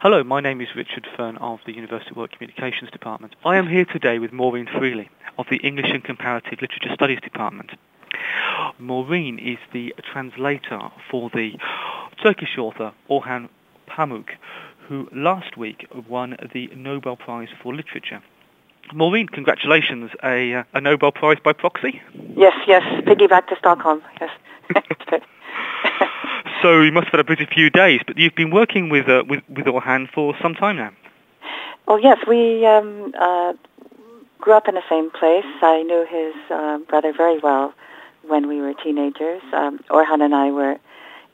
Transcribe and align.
Hello, 0.00 0.22
my 0.22 0.40
name 0.40 0.60
is 0.60 0.68
Richard 0.76 1.08
Fern 1.16 1.38
of 1.38 1.58
the 1.66 1.74
University 1.74 2.12
of 2.12 2.16
Warwick 2.16 2.30
Communications 2.30 2.88
Department. 2.92 3.34
I 3.44 3.56
am 3.56 3.66
here 3.66 3.84
today 3.84 4.20
with 4.20 4.32
Maureen 4.32 4.68
Freely 4.78 5.10
of 5.36 5.46
the 5.50 5.56
English 5.56 5.90
and 5.90 6.04
Comparative 6.04 6.62
Literature 6.62 6.94
Studies 6.94 7.18
Department. 7.20 7.72
Maureen 8.78 9.40
is 9.40 9.58
the 9.72 9.92
translator 10.12 10.78
for 11.10 11.30
the 11.34 11.54
Turkish 12.22 12.56
author 12.56 12.92
Orhan 13.10 13.48
Pamuk, 13.88 14.28
who 14.86 15.08
last 15.12 15.56
week 15.56 15.88
won 16.08 16.36
the 16.52 16.68
Nobel 16.76 17.16
Prize 17.16 17.48
for 17.60 17.74
Literature. 17.74 18.22
Maureen, 18.94 19.26
congratulations, 19.26 20.12
a, 20.22 20.54
uh, 20.54 20.64
a 20.74 20.80
Nobel 20.80 21.10
Prize 21.10 21.38
by 21.42 21.52
proxy? 21.52 22.00
Yes, 22.36 22.54
yes, 22.68 22.84
piggyback 23.02 23.48
to 23.48 23.56
Stockholm, 23.58 24.00
yes. 24.20 25.20
So 26.62 26.80
you 26.80 26.90
must 26.90 27.06
have 27.06 27.12
had 27.12 27.20
a 27.20 27.24
busy 27.24 27.46
few 27.46 27.70
days, 27.70 28.00
but 28.06 28.18
you've 28.18 28.34
been 28.34 28.50
working 28.50 28.88
with 28.88 29.08
uh, 29.08 29.22
with, 29.28 29.42
with 29.48 29.66
Orhan 29.66 30.10
for 30.10 30.34
some 30.42 30.54
time 30.54 30.76
now. 30.76 30.90
Well, 31.86 32.00
yes, 32.00 32.18
we 32.26 32.66
um, 32.66 33.14
uh, 33.18 33.52
grew 34.40 34.54
up 34.54 34.68
in 34.68 34.74
the 34.74 34.82
same 34.88 35.10
place. 35.10 35.46
I 35.62 35.82
knew 35.82 36.04
his 36.08 36.34
uh, 36.50 36.78
brother 36.88 37.12
very 37.12 37.38
well 37.38 37.72
when 38.26 38.48
we 38.48 38.60
were 38.60 38.74
teenagers. 38.74 39.42
Um, 39.52 39.78
Orhan 39.90 40.20
and 40.20 40.34
I 40.34 40.50
were 40.50 40.78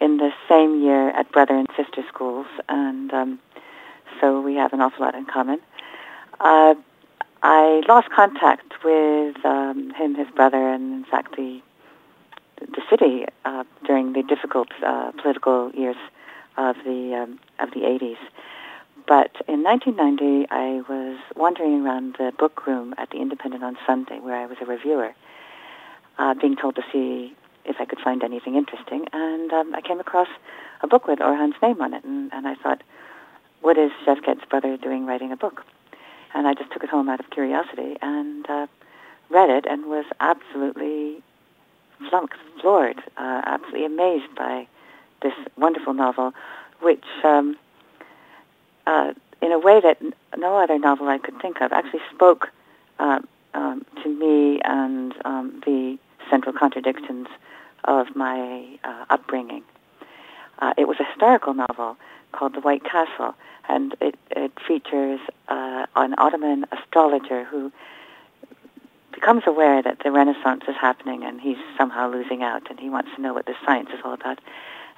in 0.01 0.19
the 0.19 0.31
same 0.49 0.83
year 0.83 1.09
at 1.11 1.33
brother 1.33 1.55
and 1.55 1.69
sister 1.77 2.05
schools, 2.09 2.47
and 2.69 3.13
um, 3.13 3.39
so 4.21 4.41
we 4.41 4.57
have 4.57 4.73
an 4.73 4.81
awful 4.81 5.05
lot 5.05 5.15
in 5.15 5.25
common. 5.25 5.59
Uh, 6.39 6.75
I 7.43 7.83
lost 7.89 8.11
contact 8.11 8.85
with 8.85 9.45
um, 9.45 9.91
him, 9.95 10.15
his 10.15 10.29
brother, 10.35 10.69
and 10.69 10.93
in 10.93 11.05
fact 11.05 11.37
the 11.37 11.63
the 12.69 12.83
city 12.91 13.27
uh, 13.45 13.65
during 13.87 14.13
the 14.13 14.23
difficult 14.23 14.69
uh, 14.85 15.13
political 15.21 15.71
years 15.73 15.97
of 16.57 16.77
the 16.85 17.15
um, 17.23 17.41
of 17.59 17.71
the 17.71 17.81
80s. 17.81 18.19
But 19.07 19.33
in 19.49 19.63
1990, 19.63 20.47
I 20.51 20.81
was 20.89 21.19
wandering 21.37 21.85
around 21.85 22.17
the 22.19 22.33
book 22.39 22.67
room 22.67 22.95
at 22.97 23.11
the 23.11 23.19
Independent 23.19 23.63
on 23.63 23.77
Sunday, 23.87 24.19
where 24.19 24.37
I 24.37 24.47
was 24.47 24.57
a 24.63 24.65
reviewer, 24.65 25.15
uh, 26.19 26.35
being 26.35 26.57
told 26.57 26.77
to 26.77 26.83
see 26.91 27.37
if 27.67 27.77
I 27.81 27.85
could 27.85 27.99
find 27.99 28.23
anything 28.23 28.55
interesting, 28.55 29.07
and 29.13 29.53
um, 29.53 29.75
I 29.75 29.81
came 29.81 30.01
across 30.01 30.29
a 30.83 30.87
book 30.87 31.07
with 31.07 31.21
Orhan's 31.21 31.55
name 31.63 31.81
on 31.83 31.93
it, 31.93 32.05
and, 32.05 32.33
and 32.33 32.47
I 32.47 32.55
thought, 32.55 32.83
what 33.61 33.79
is 33.79 33.91
Şevket's 34.07 34.45
brother 34.49 34.77
doing 34.77 35.07
writing 35.07 35.33
a 35.33 35.37
book? 35.37 35.65
And 36.35 36.47
I 36.47 36.55
just 36.55 36.71
took 36.73 36.83
it 36.83 36.91
home 36.91 37.09
out 37.09 37.21
of 37.21 37.31
curiosity 37.31 37.97
and 38.03 38.49
uh, 38.49 38.67
read 39.31 39.51
it 39.51 39.65
and 39.67 39.87
was 39.87 40.05
absolutely 40.21 41.23
flummoxed, 42.11 42.41
floored, 42.65 42.99
uh, 43.19 43.43
absolutely 43.45 43.85
amazed 43.85 44.35
by 44.35 44.67
this 45.21 45.35
wonderful 45.59 45.93
novel, 45.93 46.33
which, 46.81 47.05
um, 47.23 47.59
uh, 48.87 49.13
in 49.43 49.53
a 49.53 49.59
way 49.59 49.83
that 49.83 49.99
no 50.39 50.57
other 50.57 50.79
novel 50.79 51.09
I 51.09 51.19
could 51.19 51.39
think 51.43 51.61
of, 51.61 51.75
actually 51.75 52.01
spoke 52.15 52.49
uh, 52.99 53.21
um, 53.53 53.85
to 54.03 54.09
me 54.09 54.63
and 54.65 55.15
um, 55.27 55.63
the 55.67 55.99
central 56.31 56.55
contradictions 56.55 57.29
of 57.85 58.17
my 58.17 58.79
uh, 58.83 59.05
upbringing. 59.11 59.63
Uh, 60.59 60.73
it 60.79 60.89
was 60.89 60.97
a 61.01 61.05
historical 61.05 61.53
novel 61.53 61.99
called 62.33 62.55
The 62.55 62.61
White 62.61 62.85
Castle, 62.85 63.35
and 63.69 63.95
it, 64.01 64.19
it 64.31 64.53
features 64.67 65.21
uh, 65.49 65.85
an 65.97 66.15
Ottoman 66.17 66.65
astrologer 66.73 67.45
who 67.45 67.71
becomes 69.15 69.43
aware 69.47 69.83
that 69.83 69.99
the 70.03 70.11
Renaissance 70.11 70.65
is 70.69 70.77
happening 70.81 71.25
and 71.25 71.41
he's 71.41 71.59
somehow 71.77 72.11
losing 72.11 72.43
out 72.43 72.69
and 72.71 72.79
he 72.79 72.91
wants 72.91 73.11
to 73.15 73.23
know 73.23 73.33
what 73.33 73.47
this 73.47 73.57
science 73.65 73.91
is 73.93 74.01
all 74.05 74.13
about. 74.13 74.41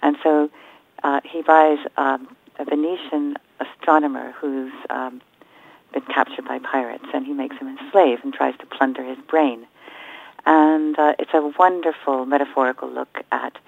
And 0.03 0.17
so 0.22 0.50
uh, 1.03 1.20
he 1.25 1.42
buys 1.42 1.78
um, 1.97 2.34
a 2.59 2.64
Venetian 2.64 3.37
astronomer 3.61 4.33
who's 4.33 4.72
um, 4.91 5.20
been 5.92 6.03
captured 6.03 6.47
by 6.47 6.59
pirates 6.59 7.05
and 7.14 7.27
he 7.27 7.33
makes 7.33 7.56
him 7.56 7.69
a 7.69 7.91
slave 7.91 8.19
and 8.22 8.33
tries 8.33 8.56
to 8.59 8.67
plunder 8.67 9.05
his 9.05 9.19
brain. 9.28 9.67
And 10.44 10.98
uh, 10.98 11.14
it's 11.19 11.33
a 11.34 11.53
wonderful 11.59 12.27
metaphorical 12.27 12.88
look 12.88 13.22
at 13.33 13.59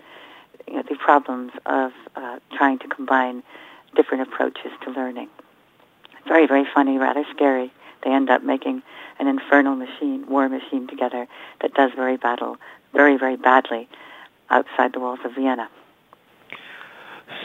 you 0.66 0.75
know, 0.75 0.82
the 0.88 0.97
problems 0.97 1.53
of 1.66 1.92
uh, 2.16 2.38
trying 2.56 2.78
to 2.80 2.88
combine 2.88 3.42
different 3.97 4.22
approaches 4.22 4.70
to 4.84 4.91
learning. 4.91 5.28
Very, 6.26 6.47
very 6.47 6.66
funny, 6.72 6.98
rather 6.98 7.25
scary. 7.34 7.72
They 8.08 8.14
end 8.14 8.30
up 8.30 8.42
making 8.42 8.82
an 9.19 9.26
infernal 9.26 9.76
machine, 9.76 10.24
war 10.30 10.48
machine 10.48 10.86
together 10.86 11.28
that 11.60 11.74
does 11.74 11.91
very 11.94 12.16
battle, 12.16 12.56
very, 12.94 13.19
very 13.19 13.36
badly 13.36 13.86
outside 14.48 14.94
the 14.94 15.00
walls 15.00 15.19
of 15.26 15.34
Vienna. 15.34 15.69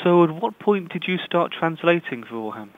So 0.01 0.23
at 0.23 0.29
what 0.29 0.57
point 0.59 0.93
did 0.93 1.03
you 1.05 1.17
start 1.17 1.51
translating 1.51 2.23
for 2.23 2.35
Orhan? 2.35 2.69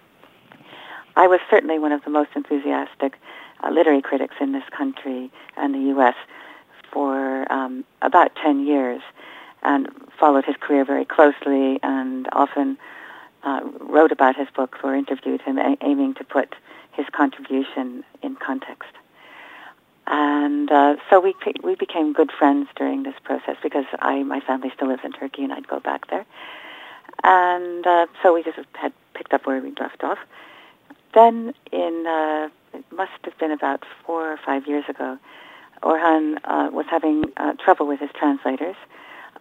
I 1.16 1.28
was 1.28 1.40
certainly 1.47 1.78
one 1.78 1.91
of 1.91 2.03
the 2.03 2.09
most 2.09 2.31
enthusiastic 2.35 3.19
uh, 3.63 3.69
literary 3.69 4.01
critics 4.01 4.34
in 4.41 4.51
this 4.51 4.68
country 4.75 5.31
and 5.56 5.75
the 5.75 5.90
U.S. 5.94 6.16
for 6.91 7.45
um, 7.53 7.85
about 8.01 8.31
10 8.44 8.66
years 8.66 9.03
and 9.62 9.90
followed 10.19 10.45
his 10.45 10.56
career 10.59 10.84
very 10.84 11.06
closely 11.06 11.79
and 11.84 12.28
often 12.31 12.79
uh, 13.45 13.61
wrote 13.79 14.11
about 14.11 14.35
his 14.35 14.47
books 14.56 14.79
or 14.83 14.95
interviewed 14.95 15.41
him, 15.41 15.57
a- 15.57 15.78
aiming 15.81 16.16
to 16.16 16.23
put 16.23 16.56
his 16.91 17.06
contribution 17.11 18.03
in 18.22 18.35
context. 18.35 18.89
And 20.07 20.72
uh, 20.72 20.95
so 21.09 21.19
we 21.19 21.33
we 21.63 21.75
became 21.75 22.13
good 22.13 22.31
friends 22.31 22.67
during 22.75 23.03
this 23.03 23.16
process 23.23 23.57
because 23.63 23.85
I 24.00 24.22
my 24.23 24.39
family 24.39 24.72
still 24.75 24.88
lives 24.89 25.01
in 25.03 25.11
Turkey 25.11 25.44
and 25.44 25.51
I'd 25.51 25.67
go 25.67 25.79
back 25.79 26.07
there, 26.11 26.25
and 27.23 27.85
uh, 27.88 28.06
so 28.22 28.33
we 28.33 28.44
just 28.44 28.59
had 28.73 28.94
picked 29.16 29.33
up 29.33 29.47
where 29.47 29.59
we 29.62 29.73
left 29.79 30.03
off. 30.03 30.19
Then 31.16 31.56
in 31.72 32.06
uh, 32.06 32.50
it 32.73 32.85
must 32.91 33.13
have 33.23 33.38
been 33.39 33.51
about 33.51 33.83
four 34.06 34.31
or 34.31 34.38
five 34.38 34.67
years 34.67 34.85
ago, 34.88 35.17
Orhan 35.81 36.38
uh, 36.44 36.69
was 36.72 36.85
having 36.88 37.31
uh, 37.38 37.53
trouble 37.53 37.88
with 37.88 38.00
his 38.00 38.12
translators, 38.13 38.75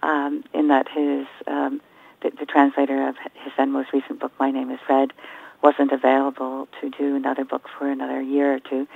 um, 0.02 0.44
in 0.54 0.68
that 0.68 0.88
his 0.88 1.26
um, 1.46 1.80
the, 2.24 2.30
the 2.36 2.46
translator 2.46 3.08
of 3.08 3.16
his 3.44 3.52
then 3.56 3.70
most 3.70 3.92
recent 3.92 4.18
book, 4.18 4.32
My 4.40 4.50
Name 4.50 4.70
Is 4.70 4.80
Red, 4.88 5.12
wasn't 5.62 5.92
available 5.92 6.66
to 6.80 6.90
do 6.90 7.14
another 7.14 7.44
book 7.44 7.68
for 7.78 7.88
another 7.88 8.20
year 8.20 8.54
or 8.54 8.60
two. 8.60 8.88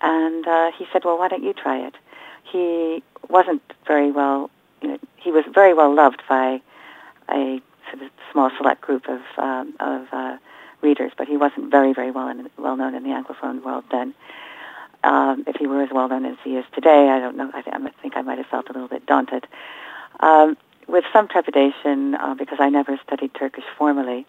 And 0.00 0.46
uh, 0.46 0.70
he 0.78 0.86
said, 0.92 1.04
well, 1.04 1.18
why 1.18 1.28
don't 1.28 1.42
you 1.42 1.52
try 1.52 1.86
it? 1.86 1.94
He 2.42 3.02
wasn't 3.28 3.62
very 3.86 4.10
well, 4.10 4.50
you 4.80 4.88
know, 4.88 4.98
he 5.16 5.30
was 5.30 5.44
very 5.52 5.74
well 5.74 5.94
loved 5.94 6.22
by 6.28 6.60
a 7.28 7.60
sort 7.90 8.02
of 8.02 8.10
small 8.32 8.50
select 8.56 8.80
group 8.80 9.08
of, 9.08 9.20
um, 9.36 9.74
of 9.78 10.06
uh, 10.12 10.36
readers, 10.80 11.12
but 11.18 11.28
he 11.28 11.36
wasn't 11.36 11.70
very, 11.70 11.92
very 11.92 12.10
well, 12.10 12.28
in, 12.28 12.48
well 12.56 12.76
known 12.76 12.94
in 12.94 13.02
the 13.02 13.10
Anglophone 13.10 13.62
world 13.62 13.84
then. 13.90 14.14
Um, 15.02 15.44
if 15.46 15.56
he 15.56 15.66
were 15.66 15.82
as 15.82 15.90
well 15.92 16.08
known 16.08 16.26
as 16.26 16.36
he 16.44 16.56
is 16.56 16.64
today, 16.74 17.08
I 17.08 17.20
don't 17.20 17.36
know. 17.36 17.50
I, 17.54 17.62
th- 17.62 17.74
I 17.74 17.90
think 18.02 18.16
I 18.16 18.22
might 18.22 18.38
have 18.38 18.46
felt 18.46 18.68
a 18.68 18.72
little 18.72 18.88
bit 18.88 19.06
daunted. 19.06 19.46
Um, 20.20 20.56
with 20.90 21.04
some 21.12 21.28
trepidation, 21.28 22.14
uh, 22.14 22.34
because 22.34 22.58
I 22.60 22.68
never 22.68 22.98
studied 23.06 23.32
Turkish 23.34 23.64
formally, 23.78 24.26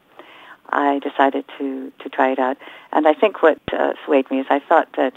I 0.69 0.99
decided 0.99 1.45
to 1.57 1.91
to 1.99 2.09
try 2.09 2.31
it 2.31 2.39
out. 2.39 2.57
And 2.93 3.07
I 3.07 3.13
think 3.13 3.41
what 3.41 3.59
uh, 3.73 3.93
swayed 4.05 4.29
me 4.31 4.39
is 4.39 4.47
I 4.49 4.59
thought 4.59 4.89
that 4.95 5.15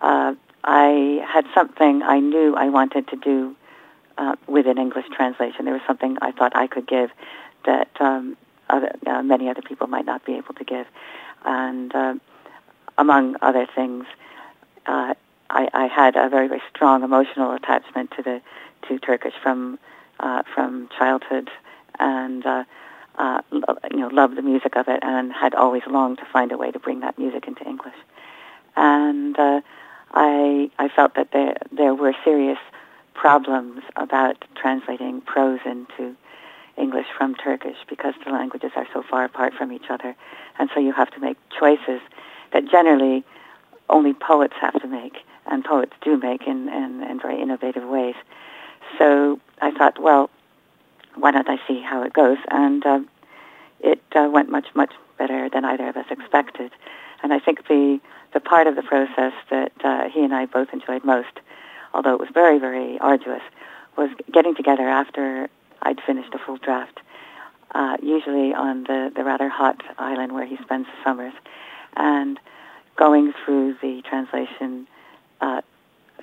uh, 0.00 0.34
I 0.64 1.24
had 1.26 1.46
something 1.54 2.02
I 2.02 2.20
knew 2.20 2.54
I 2.54 2.68
wanted 2.68 3.08
to 3.08 3.16
do 3.16 3.56
uh, 4.18 4.36
with 4.46 4.66
an 4.66 4.78
English 4.78 5.06
translation. 5.14 5.64
There 5.64 5.74
was 5.74 5.82
something 5.86 6.18
I 6.20 6.32
thought 6.32 6.54
I 6.54 6.66
could 6.66 6.86
give 6.86 7.10
that 7.64 7.88
um, 8.00 8.36
other, 8.68 8.92
uh, 9.06 9.22
many 9.22 9.48
other 9.48 9.62
people 9.62 9.86
might 9.86 10.06
not 10.06 10.24
be 10.24 10.34
able 10.34 10.54
to 10.54 10.64
give. 10.64 10.86
And 11.44 11.94
uh, 11.94 12.14
among 12.98 13.36
other 13.42 13.66
things, 13.74 14.04
uh, 14.86 15.14
I, 15.50 15.68
I 15.72 15.86
had 15.86 16.16
a 16.16 16.28
very 16.28 16.48
very 16.48 16.62
strong 16.70 17.02
emotional 17.02 17.52
attachment 17.52 18.12
to 18.16 18.22
the 18.22 18.40
to 18.88 18.98
Turkish 18.98 19.34
from 19.42 19.78
uh, 20.20 20.42
from 20.54 20.88
childhood 20.96 21.50
and. 21.98 22.44
Uh, 22.44 22.64
uh, 23.18 23.40
you 23.90 23.96
know, 23.96 24.08
loved 24.08 24.36
the 24.36 24.42
music 24.42 24.76
of 24.76 24.88
it 24.88 25.00
and 25.02 25.32
had 25.32 25.54
always 25.54 25.80
longed 25.86 26.18
to 26.18 26.24
find 26.26 26.52
a 26.52 26.56
way 26.58 26.70
to 26.70 26.78
bring 26.78 27.00
that 27.00 27.18
music 27.18 27.48
into 27.48 27.64
English. 27.66 27.94
And 28.76 29.38
uh, 29.38 29.62
I, 30.12 30.70
I 30.78 30.88
felt 30.88 31.14
that 31.14 31.30
there, 31.32 31.54
there 31.72 31.94
were 31.94 32.14
serious 32.24 32.58
problems 33.14 33.82
about 33.96 34.44
translating 34.54 35.22
prose 35.22 35.60
into 35.64 36.14
English 36.76 37.06
from 37.16 37.34
Turkish 37.34 37.78
because 37.88 38.14
the 38.24 38.32
languages 38.32 38.72
are 38.76 38.86
so 38.92 39.02
far 39.02 39.24
apart 39.24 39.54
from 39.54 39.72
each 39.72 39.88
other. 39.88 40.14
And 40.58 40.68
so 40.74 40.80
you 40.80 40.92
have 40.92 41.10
to 41.12 41.20
make 41.20 41.38
choices 41.58 42.00
that 42.52 42.70
generally 42.70 43.24
only 43.88 44.12
poets 44.12 44.54
have 44.60 44.80
to 44.80 44.88
make, 44.88 45.16
and 45.46 45.64
poets 45.64 45.92
do 46.02 46.16
make 46.18 46.46
in, 46.46 46.68
in, 46.68 47.02
in 47.02 47.20
very 47.20 47.40
innovative 47.40 47.84
ways. 47.84 48.14
So 48.98 49.40
I 49.60 49.70
thought, 49.70 50.00
well, 50.00 50.30
why 51.14 51.30
don't 51.30 51.48
I 51.48 51.58
see 51.66 51.80
how 51.80 52.02
it 52.02 52.12
goes? 52.12 52.38
And 52.50 52.84
uh, 52.84 53.00
it 53.80 54.02
uh, 54.14 54.28
went 54.30 54.50
much, 54.50 54.66
much 54.74 54.92
better 55.18 55.48
than 55.48 55.64
either 55.64 55.88
of 55.88 55.96
us 55.96 56.06
expected. 56.10 56.72
And 57.22 57.32
I 57.32 57.38
think 57.38 57.66
the, 57.68 58.00
the 58.34 58.40
part 58.40 58.66
of 58.66 58.76
the 58.76 58.82
process 58.82 59.32
that 59.50 59.72
uh, 59.82 60.08
he 60.08 60.22
and 60.22 60.34
I 60.34 60.46
both 60.46 60.68
enjoyed 60.72 61.04
most, 61.04 61.40
although 61.94 62.12
it 62.12 62.20
was 62.20 62.28
very, 62.32 62.58
very 62.58 62.98
arduous, 62.98 63.42
was 63.96 64.10
getting 64.32 64.54
together 64.54 64.88
after 64.88 65.48
I'd 65.82 66.00
finished 66.02 66.34
a 66.34 66.38
full 66.38 66.58
draft 66.58 67.00
uh, 67.76 67.96
usually 68.02 68.54
on 68.54 68.84
the, 68.84 69.12
the 69.14 69.24
rather 69.24 69.48
hot 69.48 69.82
island 69.98 70.32
where 70.32 70.46
he 70.46 70.56
spends 70.62 70.86
the 70.86 71.04
summers, 71.04 71.34
and 71.96 72.38
going 72.96 73.32
through 73.44 73.76
the 73.82 74.02
translation 74.08 74.86
uh, 75.40 75.60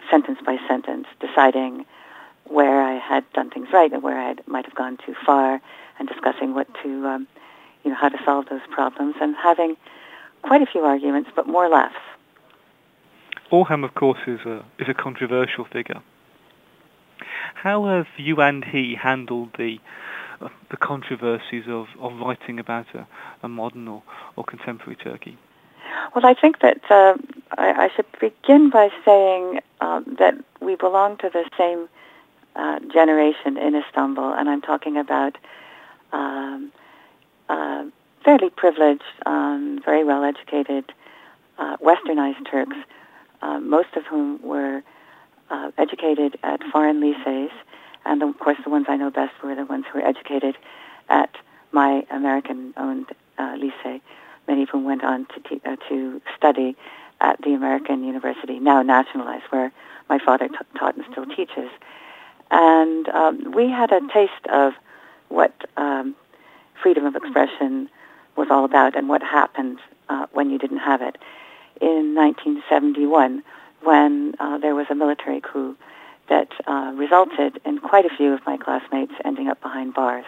sentence 0.09 0.39
by 0.45 0.57
sentence, 0.67 1.05
deciding 1.19 1.85
where 2.45 2.81
I 2.81 2.97
had 2.97 3.23
done 3.33 3.49
things 3.49 3.69
right 3.73 3.91
and 3.91 4.03
where 4.03 4.19
I 4.19 4.35
might 4.47 4.65
have 4.65 4.75
gone 4.75 4.97
too 5.05 5.15
far, 5.25 5.61
and 5.99 6.07
discussing 6.07 6.53
what 6.53 6.67
to, 6.83 7.07
um, 7.07 7.27
you 7.83 7.91
know, 7.91 7.97
how 7.97 8.09
to 8.09 8.17
solve 8.25 8.47
those 8.49 8.61
problems, 8.71 9.15
and 9.21 9.35
having 9.35 9.75
quite 10.41 10.61
a 10.61 10.65
few 10.65 10.81
arguments, 10.81 11.29
but 11.35 11.47
more 11.47 11.69
laughs. 11.69 11.95
Orhan, 13.51 13.83
of 13.83 13.93
course, 13.93 14.19
is 14.25 14.39
a 14.41 14.63
is 14.79 14.89
a 14.89 14.93
controversial 14.93 15.65
figure. 15.65 16.01
How 17.55 17.85
have 17.85 18.07
you 18.17 18.41
and 18.41 18.65
he 18.65 18.95
handled 18.95 19.49
the 19.57 19.79
uh, 20.41 20.49
the 20.69 20.77
controversies 20.77 21.65
of, 21.67 21.87
of 21.99 22.19
writing 22.19 22.59
about 22.59 22.87
a, 22.93 23.07
a 23.43 23.47
modern 23.47 23.87
or, 23.87 24.03
or 24.35 24.43
contemporary 24.43 24.95
Turkey? 24.95 25.37
Well, 26.15 26.25
I 26.25 26.33
think 26.33 26.59
that 26.59 26.81
uh, 26.89 27.15
I, 27.57 27.85
I, 27.85 27.89
should 27.95 28.07
begin 28.19 28.69
by 28.69 28.89
saying 29.05 29.59
um, 29.81 30.15
that 30.19 30.35
we 30.59 30.75
belong 30.75 31.17
to 31.17 31.29
the 31.29 31.49
same 31.57 31.87
uh, 32.55 32.79
generation 32.91 33.57
in 33.57 33.75
Istanbul, 33.75 34.33
and 34.33 34.49
I'm 34.49 34.61
talking 34.61 34.97
about 34.97 35.37
um, 36.11 36.71
uh, 37.49 37.85
fairly 38.23 38.49
privileged, 38.49 39.03
um, 39.25 39.81
very 39.83 40.03
well 40.03 40.23
educated, 40.23 40.91
uh, 41.57 41.77
westernized 41.77 42.49
Turks, 42.49 42.77
uh, 43.41 43.59
most 43.59 43.95
of 43.95 44.05
whom 44.05 44.41
were 44.41 44.81
uh, 45.49 45.71
educated 45.77 46.37
at 46.43 46.63
foreign 46.71 47.01
lycees, 47.01 47.51
and 48.05 48.23
of 48.23 48.37
course 48.39 48.57
the 48.63 48.69
ones 48.69 48.85
I 48.89 48.95
know 48.95 49.09
best 49.09 49.33
were 49.43 49.55
the 49.55 49.65
ones 49.65 49.85
who 49.91 49.99
were 49.99 50.05
educated 50.07 50.57
at 51.09 51.29
my 51.71 52.05
American-owned 52.11 53.07
uh, 53.37 53.55
lycée, 53.57 54.01
many 54.47 54.63
of 54.63 54.69
whom 54.69 54.83
went 54.83 55.03
on 55.03 55.25
to, 55.25 55.39
te- 55.41 55.61
uh, 55.65 55.75
to 55.89 56.21
study 56.37 56.75
at 57.19 57.41
the 57.41 57.53
American 57.53 58.03
University, 58.03 58.59
now 58.59 58.81
nationalized, 58.81 59.45
where 59.49 59.71
my 60.09 60.19
father 60.19 60.47
t- 60.47 60.55
taught 60.77 60.95
and 60.95 61.05
still 61.11 61.25
teaches. 61.25 61.69
And 62.53 63.09
um, 63.09 63.51
we 63.51 63.67
had 63.67 63.91
a 63.91 63.99
taste 64.13 64.45
of 64.51 64.73
what 65.29 65.53
um, 65.75 66.15
freedom 66.83 67.03
of 67.03 67.15
expression 67.15 67.89
was 68.35 68.47
all 68.51 68.63
about 68.63 68.95
and 68.95 69.09
what 69.09 69.23
happened 69.23 69.79
uh, 70.07 70.27
when 70.33 70.51
you 70.51 70.59
didn't 70.59 70.77
have 70.77 71.01
it. 71.01 71.17
In 71.81 72.13
1971, 72.13 73.41
when 73.81 74.35
uh, 74.39 74.59
there 74.59 74.75
was 74.75 74.85
a 74.91 74.95
military 74.95 75.41
coup 75.41 75.75
that 76.29 76.49
uh, 76.67 76.93
resulted 76.95 77.59
in 77.65 77.79
quite 77.79 78.05
a 78.05 78.15
few 78.15 78.31
of 78.31 78.45
my 78.45 78.55
classmates 78.57 79.13
ending 79.25 79.47
up 79.47 79.59
behind 79.59 79.95
bars, 79.95 80.25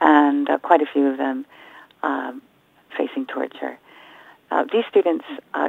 and 0.00 0.48
uh, 0.48 0.56
quite 0.56 0.80
a 0.80 0.86
few 0.86 1.06
of 1.06 1.18
them 1.18 1.44
um, 2.02 2.40
facing 2.96 3.26
torture. 3.26 3.78
Uh, 4.50 4.64
these 4.72 4.84
students 4.88 5.26
uh, 5.52 5.68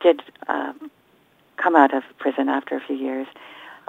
did 0.00 0.22
uh, 0.48 0.72
come 1.56 1.76
out 1.76 1.94
of 1.94 2.02
prison 2.18 2.48
after 2.48 2.76
a 2.76 2.80
few 2.80 2.96
years. 2.96 3.28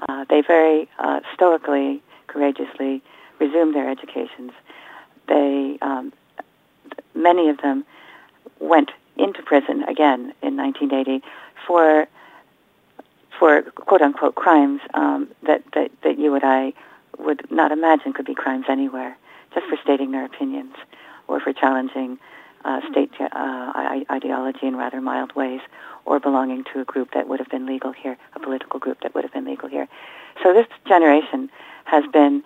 Uh, 0.08 0.26
they 0.30 0.42
very 0.42 0.90
uh, 1.00 1.20
stoically, 1.34 2.02
courageously 2.28 3.02
resumed 3.40 3.76
their 3.76 3.90
educations. 3.90 4.52
They, 5.28 5.78
um, 5.82 6.14
many 7.16 7.50
of 7.50 7.58
them, 7.62 7.86
went 8.60 8.92
into 9.18 9.42
prison 9.44 9.84
again 9.84 10.34
in 10.42 10.56
1980 10.56 11.24
for 11.68 12.08
for 13.38 13.62
quote 13.62 14.02
unquote 14.02 14.36
crimes 14.36 14.82
um, 14.94 15.30
that, 15.44 15.64
that 15.74 15.92
that 16.04 16.20
you 16.20 16.36
and 16.36 16.44
I 16.44 16.74
would 17.18 17.50
not 17.52 17.72
imagine 17.72 18.14
could 18.14 18.26
be 18.26 18.36
crimes 18.36 18.66
anywhere, 18.70 19.18
just 19.54 19.68
for 19.68 19.78
stating 19.84 20.12
their 20.12 20.26
opinions 20.26 20.76
or 21.28 21.40
for 21.40 21.54
challenging 21.54 22.18
uh, 22.66 22.82
state 22.92 23.12
uh, 23.20 24.02
ideology 24.12 24.68
in 24.68 24.76
rather 24.76 25.02
mild 25.02 25.36
ways, 25.36 25.62
or 26.06 26.20
belonging 26.20 26.64
to 26.74 26.80
a 26.82 26.86
group 26.86 27.12
that 27.14 27.28
would 27.28 27.40
have 27.40 27.50
been 27.50 27.66
legal 27.66 27.92
here, 27.92 28.18
a 28.36 28.40
political 28.40 28.80
group 28.80 29.02
that 29.02 29.14
would 29.14 29.24
have 29.24 29.34
been 29.34 29.46
legal 29.46 29.70
here. 29.70 29.88
So 30.44 30.54
this 30.54 30.68
generation 30.88 31.50
has 31.86 32.04
been 32.12 32.44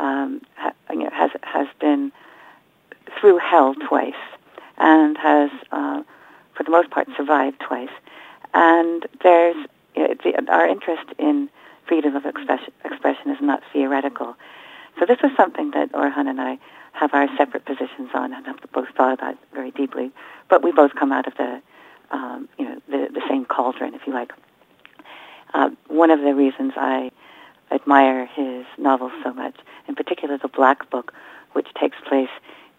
um, 0.00 0.40
ha, 0.56 0.72
you 0.90 1.04
know, 1.04 1.10
has 1.12 1.30
has 1.42 1.66
been 1.80 2.12
through 3.18 3.38
hell 3.38 3.74
twice, 3.74 4.14
and 4.78 5.16
has, 5.18 5.50
uh, 5.70 6.02
for 6.54 6.62
the 6.64 6.70
most 6.70 6.90
part, 6.90 7.08
survived 7.16 7.60
twice. 7.60 7.90
And 8.54 9.06
there's 9.22 9.56
the, 9.94 10.44
our 10.48 10.66
interest 10.66 11.08
in 11.18 11.48
freedom 11.86 12.16
of 12.16 12.24
expression, 12.24 12.72
expression 12.84 13.30
is 13.30 13.38
not 13.40 13.62
theoretical. 13.72 14.34
So 14.98 15.06
this 15.06 15.18
was 15.22 15.32
something 15.36 15.70
that 15.72 15.92
Orhan 15.92 16.28
and 16.28 16.40
I 16.40 16.58
have 16.92 17.14
our 17.14 17.28
separate 17.36 17.64
positions 17.64 18.10
on 18.14 18.32
and 18.32 18.46
have 18.46 18.56
both 18.72 18.88
thought 18.96 19.12
about 19.14 19.36
very 19.52 19.70
deeply. 19.70 20.10
But 20.48 20.62
we 20.62 20.72
both 20.72 20.94
come 20.94 21.12
out 21.12 21.26
of 21.26 21.34
the, 21.36 21.62
um, 22.10 22.48
you 22.58 22.64
know, 22.64 22.80
the, 22.88 23.08
the 23.12 23.22
same 23.28 23.44
cauldron, 23.44 23.94
if 23.94 24.06
you 24.06 24.12
like. 24.12 24.32
Uh, 25.54 25.70
one 25.88 26.10
of 26.10 26.20
the 26.20 26.34
reasons 26.34 26.72
I 26.76 27.10
admire 27.70 28.26
his 28.26 28.64
novels 28.78 29.12
so 29.22 29.32
much, 29.32 29.56
in 29.88 29.94
particular 29.94 30.38
the 30.38 30.48
Black 30.48 30.90
Book, 30.90 31.12
which 31.52 31.68
takes 31.78 31.96
place 32.06 32.30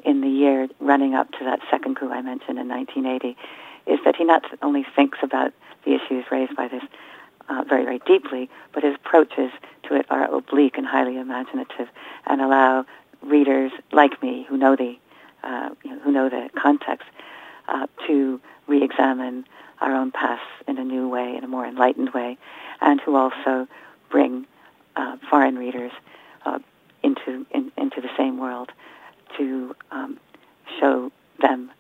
in 0.06 0.22
the 0.22 0.30
year 0.30 0.68
running 0.80 1.16
up 1.16 1.32
to 1.32 1.44
that 1.46 1.60
second 1.70 1.96
coup 1.96 2.10
I 2.10 2.22
mentioned 2.22 2.60
in 2.60 2.68
1980, 2.68 3.38
is 3.86 4.00
that 4.06 4.16
he 4.16 4.24
not 4.24 4.44
only 4.62 4.86
thinks 4.96 5.20
about 5.22 5.54
the 5.86 5.94
issues 5.96 6.26
raised 6.32 6.56
by 6.56 6.68
this 6.68 6.84
uh, 7.50 7.64
very, 7.68 7.84
very 7.84 8.00
deeply, 8.06 8.50
but 8.74 8.84
his 8.84 8.96
approaches 8.96 9.52
to 9.84 9.96
it 9.96 10.06
are 10.10 10.34
oblique 10.34 10.78
and 10.78 10.88
highly 10.88 11.18
imaginative 11.18 11.90
and 12.26 12.42
allow 12.42 12.86
readers 13.24 13.72
like 13.92 14.22
me 14.22 14.46
who 14.48 14.58
know 14.58 14.76
the, 14.76 14.96
uh, 15.44 15.70
you 15.84 15.92
know, 15.92 16.00
who 16.00 16.12
know 16.12 16.30
the 16.30 16.50
context 16.60 17.08
uh, 17.68 17.88
to 18.08 18.40
re-examine 18.68 19.46
our 19.82 19.94
own 19.94 20.12
past 20.12 20.44
in 20.68 20.78
a 20.78 20.84
new 20.84 21.08
way, 21.08 21.36
in 21.36 21.44
a 21.44 21.48
more 21.48 21.66
enlightened 21.66 22.14
way, 22.14 22.38
and 22.82 23.02
who 23.02 23.16
also 23.16 23.68
bring 24.10 24.46
uh, 24.96 25.18
foreign 25.30 25.58
readers 25.58 25.92
uh, 26.46 26.60
into 27.02 27.46
in, 27.52 27.72
into 27.78 28.00
the 28.02 28.10
same 28.18 28.38
world 28.38 28.72
to 29.38 29.76
um, 29.92 30.20
show 30.80 31.12
them 31.42 31.72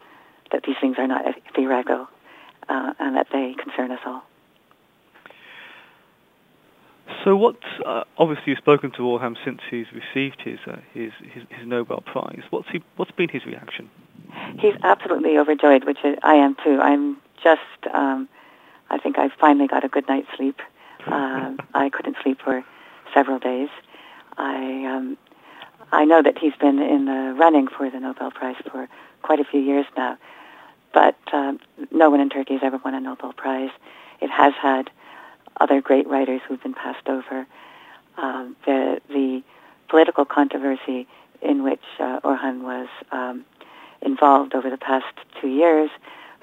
that 0.51 0.63
these 0.63 0.75
things 0.81 0.98
are 0.98 1.07
not 1.07 1.24
theoretical 1.56 2.07
uh, 2.69 2.94
and 3.00 3.16
that 3.16 3.28
they 3.31 3.56
concern 3.62 3.92
us 3.92 4.00
all. 4.06 4.24
So, 7.24 7.36
what? 7.36 7.56
Uh, 7.86 8.04
obviously, 8.18 8.46
you've 8.48 8.58
spoken 8.58 8.92
to 8.92 9.00
Orhan 9.00 9.36
since 9.46 9.60
he's 9.70 9.86
received 9.94 10.42
his, 10.42 10.60
uh, 10.68 10.78
his, 10.94 11.12
his 11.22 11.44
his 11.50 11.66
Nobel 11.66 12.02
Prize. 12.06 12.42
What's 12.50 12.68
he? 12.70 12.84
What's 12.98 13.12
been 13.12 13.30
his 13.30 13.46
reaction? 13.46 13.90
He's 14.60 14.74
absolutely 14.84 15.38
overjoyed, 15.38 15.86
which 15.86 16.00
I 16.04 16.34
am 16.36 16.56
too. 16.64 16.80
I'm 16.81 17.18
just. 17.42 17.94
Um, 17.94 18.28
I 18.90 18.97
think 18.97 19.18
I 19.18 19.30
finally 19.40 19.68
got 19.68 19.83
a 19.83 19.88
good 19.88 20.07
night's 20.07 20.28
sleep. 20.36 20.59
Uh, 21.07 21.54
I 21.74 21.90
couldn't 21.90 22.18
sleep 22.21 22.40
for 22.44 22.64
several 23.14 23.40
days. 23.40 23.69
I 24.38 24.86
um, 24.86 25.18
I 25.92 26.06
know 26.06 26.21
that 26.24 26.38
he's 26.38 26.56
been 26.59 26.80
in 26.80 27.06
the 27.06 27.36
running 27.40 27.68
for 27.68 27.90
the 27.90 28.00
Nobel 28.00 28.31
Prize 28.31 28.56
for 28.69 28.88
quite 29.21 29.40
a 29.40 29.45
few 29.45 29.59
years 29.59 29.86
now, 29.95 30.18
but 30.94 31.16
uh, 31.31 31.54
no 31.92 32.09
one 32.09 32.19
in 32.19 32.30
Turkey 32.30 32.54
has 32.54 32.64
ever 32.64 32.80
won 32.83 32.94
a 32.94 33.00
Nobel 33.00 33.31
Prize. 33.33 33.71
It 34.21 34.30
has 34.30 34.54
had 34.62 34.90
other 35.60 35.81
great 35.81 36.07
writers 36.07 36.42
who've 36.48 36.62
been 36.62 36.74
passed 36.74 37.07
over. 37.07 37.45
Um, 38.18 38.56
the 38.66 39.02
the 39.10 39.44
political 39.90 40.26
controversy 40.26 41.07
in 41.42 41.64
which 41.64 41.83
uh, 42.00 42.19
Orhan 42.22 42.62
was 42.62 42.88
um, 43.12 43.45
involved 44.02 44.56
over 44.56 44.69
the 44.69 44.78
past 44.78 45.14
two 45.42 45.48
years, 45.48 45.90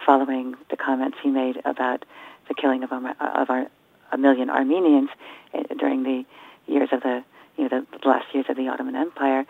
following 0.04 0.54
the 0.70 0.76
comments 0.76 1.18
he 1.22 1.30
made 1.30 1.60
about 1.64 2.04
the 2.48 2.54
killing 2.54 2.82
of, 2.82 2.92
of 2.92 3.50
our, 3.50 3.66
a 4.12 4.18
million 4.18 4.50
Armenians 4.50 5.08
eh, 5.54 5.62
during 5.78 6.02
the 6.02 6.24
years 6.66 6.90
of 6.92 7.02
the 7.02 7.24
you 7.56 7.68
know 7.68 7.86
the 8.02 8.08
last 8.08 8.26
years 8.34 8.46
of 8.48 8.56
the 8.56 8.68
Ottoman 8.68 8.96
Empire, 8.96 9.46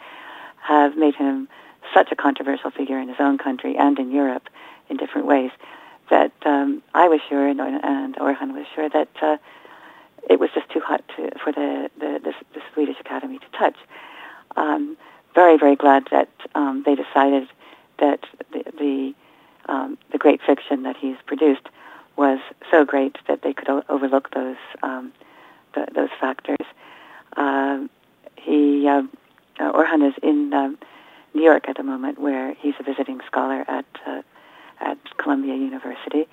have 0.63 0.97
made 0.97 1.15
him 1.15 1.49
such 1.95 2.13
a 2.13 2.17
controversial 2.17 2.71
figure 2.71 2.99
in 2.99 3.09
his 3.09 3.17
own 3.19 3.39
country 3.39 3.77
and 3.77 3.99
in 3.99 4.11
Europe 4.11 4.49
in 4.89 4.97
different 4.97 5.27
ways 5.27 5.51
that 6.11 6.33
um, 6.45 6.83
I 6.95 7.09
was 7.09 7.21
sure, 7.29 7.47
and, 7.49 7.61
and 7.61 8.17
Orhan 8.17 8.53
was 8.55 8.67
sure 8.75 8.89
that 8.89 9.09
uh, 9.23 9.37
it 10.29 10.39
was 10.39 10.51
just 10.55 10.69
too 10.71 10.81
hot 10.81 11.03
to, 11.17 11.31
for 11.43 11.53
the, 11.53 11.91
the, 11.99 12.21
the, 12.23 12.35
the 12.55 12.61
Swedish 12.75 12.97
Academy 13.01 13.39
to 13.39 13.59
touch. 13.59 13.77
Um, 14.57 14.97
very, 15.35 15.57
very 15.57 15.77
glad 15.77 16.09
that 16.11 16.29
um, 16.55 16.83
they 16.85 16.95
decided 16.95 17.49
that 17.99 18.21
the 18.53 18.65
the, 18.79 19.15
um, 19.73 19.99
the 20.11 20.19
great 20.19 20.41
fiction 20.43 20.83
that 20.83 20.97
he's 20.97 21.17
produced 21.27 21.69
was 22.17 22.41
so 22.71 22.85
great 22.85 23.17
that 23.29 23.43
they 23.43 23.53
could 23.53 23.69
o- 23.69 23.85
overlook 23.89 24.31
those 24.35 24.57
um, 24.83 25.13
the, 25.75 25.87
those 25.95 26.11
factors. 26.21 26.67
Uh, 27.37 27.87
he 28.37 28.89
uh, 28.89 29.03
Orhan 29.61 30.07
is 30.09 30.15
in 30.23 30.51
New 31.35 31.43
York 31.43 31.69
at 31.69 31.77
the 31.77 31.83
moment, 31.83 32.19
where 32.19 32.55
he's 32.55 32.75
a 32.81 32.83
visiting 32.83 33.21
scholar 33.27 33.65
at 33.69 33.85
uh, 34.07 34.23
at 34.81 34.99
Columbia 35.19 35.55
University, 35.55 36.27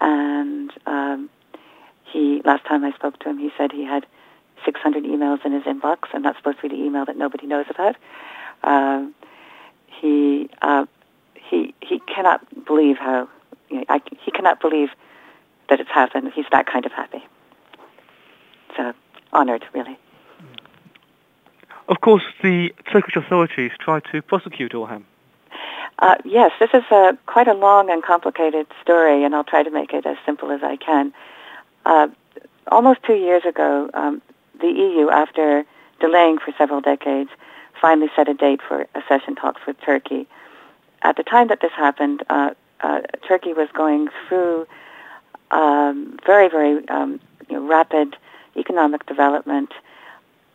and 0.00 0.70
um, 0.86 1.30
he 2.04 2.42
last 2.44 2.64
time 2.66 2.84
I 2.84 2.92
spoke 2.92 3.18
to 3.20 3.28
him, 3.28 3.38
he 3.38 3.50
said 3.56 3.72
he 3.72 3.84
had 3.84 4.06
600 4.64 5.04
emails 5.04 5.44
in 5.44 5.52
his 5.52 5.62
inbox, 5.64 6.08
and 6.12 6.24
that's 6.24 6.38
supposed 6.38 6.58
to 6.60 6.68
be 6.68 6.76
the 6.76 6.82
email 6.82 7.04
that 7.04 7.16
nobody 7.16 7.46
knows 7.46 7.66
about. 7.70 7.96
Um, 8.62 9.14
he 9.86 10.48
uh, 10.62 10.86
he 11.34 11.74
he 11.80 12.00
cannot 12.00 12.40
believe 12.64 12.96
how 12.98 13.28
you 13.70 13.78
know, 13.78 13.84
I, 13.88 14.00
he 14.22 14.30
cannot 14.30 14.60
believe 14.60 14.90
that 15.68 15.80
it's 15.80 15.90
happened. 15.90 16.32
He's 16.34 16.46
that 16.52 16.66
kind 16.66 16.84
of 16.84 16.92
happy. 16.92 17.24
So 18.76 18.92
honored, 19.32 19.64
really. 19.72 19.98
Of 21.88 22.00
course, 22.00 22.22
the 22.42 22.72
Turkish 22.92 23.16
authorities 23.16 23.72
tried 23.80 24.04
to 24.12 24.22
prosecute 24.22 24.72
Orhan. 24.72 25.04
Uh, 25.98 26.16
yes, 26.24 26.52
this 26.58 26.70
is 26.72 26.84
a, 26.90 27.18
quite 27.26 27.48
a 27.48 27.54
long 27.54 27.90
and 27.90 28.02
complicated 28.02 28.66
story, 28.82 29.24
and 29.24 29.34
I'll 29.34 29.44
try 29.44 29.62
to 29.62 29.70
make 29.70 29.92
it 29.92 30.06
as 30.06 30.16
simple 30.24 30.50
as 30.50 30.62
I 30.62 30.76
can. 30.76 31.12
Uh, 31.84 32.08
almost 32.68 33.02
two 33.02 33.14
years 33.14 33.44
ago, 33.44 33.90
um, 33.94 34.22
the 34.60 34.68
EU, 34.68 35.10
after 35.10 35.64
delaying 36.00 36.38
for 36.38 36.52
several 36.56 36.80
decades, 36.80 37.30
finally 37.80 38.10
set 38.16 38.28
a 38.28 38.34
date 38.34 38.60
for 38.66 38.86
accession 38.94 39.34
talks 39.34 39.60
with 39.66 39.80
Turkey. 39.80 40.26
At 41.02 41.16
the 41.16 41.22
time 41.22 41.48
that 41.48 41.60
this 41.60 41.72
happened, 41.72 42.22
uh, 42.28 42.50
uh, 42.80 43.00
Turkey 43.26 43.52
was 43.52 43.68
going 43.72 44.08
through 44.28 44.66
um, 45.50 46.18
very, 46.24 46.48
very 46.48 46.86
um, 46.88 47.20
you 47.48 47.56
know, 47.56 47.66
rapid 47.66 48.16
economic 48.56 49.06
development. 49.06 49.72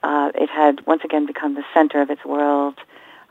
Uh, 0.03 0.31
it 0.35 0.49
had 0.49 0.85
once 0.85 1.03
again 1.03 1.25
become 1.25 1.55
the 1.55 1.65
center 1.73 2.01
of 2.01 2.09
its 2.09 2.23
world. 2.25 2.75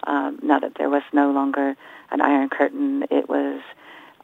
Um, 0.07 0.39
now 0.43 0.59
that 0.59 0.75
there 0.77 0.91
was 0.91 1.03
no 1.13 1.31
longer 1.31 1.77
an 2.11 2.21
Iron 2.21 2.49
Curtain, 2.49 3.05
it 3.11 3.29
was 3.29 3.61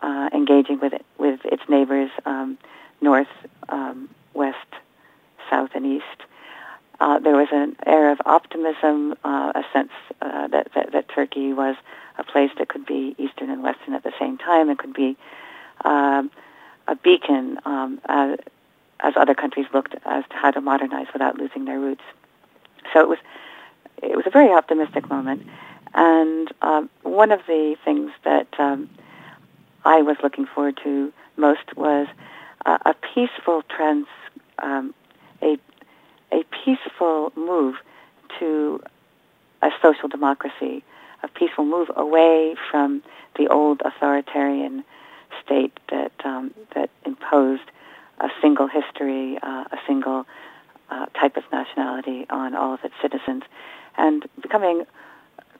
uh, 0.02 0.28
engaging 0.32 0.80
with 0.80 0.92
it, 0.92 1.04
with 1.18 1.40
its 1.44 1.62
neighbors, 1.68 2.10
um, 2.24 2.58
north, 3.00 3.28
um, 3.68 4.08
west, 4.34 4.56
south, 5.48 5.70
and 5.74 5.86
east. 5.86 6.04
Uh, 7.00 7.18
there 7.18 7.36
was 7.36 7.48
an 7.50 7.76
air 7.86 8.12
of 8.12 8.20
optimism, 8.26 9.14
uh, 9.24 9.52
a 9.54 9.62
sense 9.72 9.90
uh, 10.20 10.48
that, 10.48 10.68
that, 10.74 10.92
that 10.92 11.08
Turkey 11.08 11.52
was 11.52 11.76
a 12.18 12.24
place 12.24 12.50
that 12.58 12.68
could 12.68 12.84
be 12.84 13.14
eastern 13.18 13.48
and 13.48 13.62
western 13.62 13.94
at 13.94 14.02
the 14.02 14.12
same 14.18 14.36
time. 14.36 14.68
It 14.68 14.78
could 14.78 14.92
be 14.92 15.16
um, 15.84 16.30
a 16.86 16.94
beacon 16.94 17.58
um, 17.64 18.00
as, 18.06 18.38
as 19.00 19.14
other 19.16 19.34
countries 19.34 19.66
looked 19.72 19.94
as 20.04 20.24
to 20.28 20.36
how 20.36 20.50
to 20.50 20.60
modernize 20.60 21.06
without 21.12 21.38
losing 21.38 21.64
their 21.64 21.80
roots. 21.80 22.02
So 22.92 23.00
it 23.00 23.08
was 23.08 23.18
it 24.02 24.16
was 24.16 24.26
a 24.26 24.30
very 24.30 24.50
optimistic 24.50 25.08
moment, 25.10 25.46
and 25.94 26.48
um, 26.62 26.90
one 27.02 27.32
of 27.32 27.40
the 27.46 27.76
things 27.84 28.10
that 28.24 28.48
um, 28.58 28.88
I 29.84 30.02
was 30.02 30.16
looking 30.22 30.46
forward 30.46 30.78
to 30.84 31.12
most 31.36 31.76
was 31.76 32.06
uh, 32.66 32.78
a 32.84 32.94
peaceful 33.14 33.62
trans 33.68 34.06
um, 34.58 34.94
a 35.42 35.58
a 36.32 36.44
peaceful 36.64 37.32
move 37.34 37.76
to 38.38 38.80
a 39.62 39.70
social 39.82 40.08
democracy, 40.08 40.84
a 41.22 41.28
peaceful 41.28 41.64
move 41.64 41.90
away 41.96 42.54
from 42.70 43.02
the 43.36 43.48
old 43.48 43.82
authoritarian 43.84 44.84
state 45.44 45.78
that 45.90 46.12
um, 46.24 46.52
that 46.74 46.90
imposed 47.04 47.70
a 48.20 48.28
single 48.40 48.68
history, 48.68 49.38
uh, 49.42 49.64
a 49.72 49.78
single 49.86 50.26
uh, 50.90 51.06
type 51.18 51.36
of 51.36 51.44
nationality 51.52 52.26
on 52.30 52.54
all 52.54 52.74
of 52.74 52.84
its 52.84 52.94
citizens, 53.00 53.42
and 53.96 54.26
becoming 54.40 54.84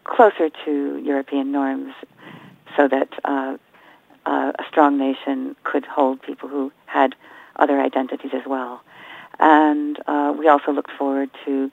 closer 0.05 0.51
to 0.65 0.97
European 1.05 1.53
norms, 1.53 1.95
so 2.77 2.89
that 2.89 3.09
uh, 3.25 3.57
uh 4.27 4.53
a 4.59 4.65
strong 4.69 4.99
nation 4.99 5.57
could 5.65 5.85
hold 5.85 6.23
people 6.23 6.49
who 6.49 6.73
had 6.87 7.15
other 7.57 7.81
identities 7.81 8.33
as 8.35 8.47
well. 8.47 8.83
And 9.39 9.99
uh, 10.07 10.35
we 10.39 10.49
also 10.49 10.73
looked 10.73 10.91
forward 10.93 11.31
to 11.45 11.71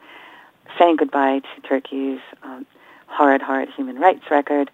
saying 0.78 0.98
goodbye 0.98 1.40
to 1.40 1.62
Turkey's 1.62 2.22
um, 2.44 2.66
hard, 3.08 3.42
hard 3.42 3.70
human 3.76 3.98
rights 3.98 4.26
record, 4.30 4.70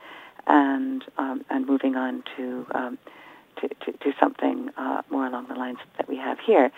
and 0.47 1.03
um, 1.17 1.45
and 1.49 1.65
moving 1.65 1.95
on 1.95 2.23
to 2.35 2.65
um, 2.75 2.97
to, 3.61 3.69
to, 3.69 3.91
to, 3.99 4.13
something 4.19 4.69
uh, 4.77 5.01
more 5.09 5.25
along 5.25 5.47
the 5.47 5.53
lines 5.53 5.77
that 5.97 6.09
we 6.09 6.17
have 6.17 6.39
here. 6.39 6.71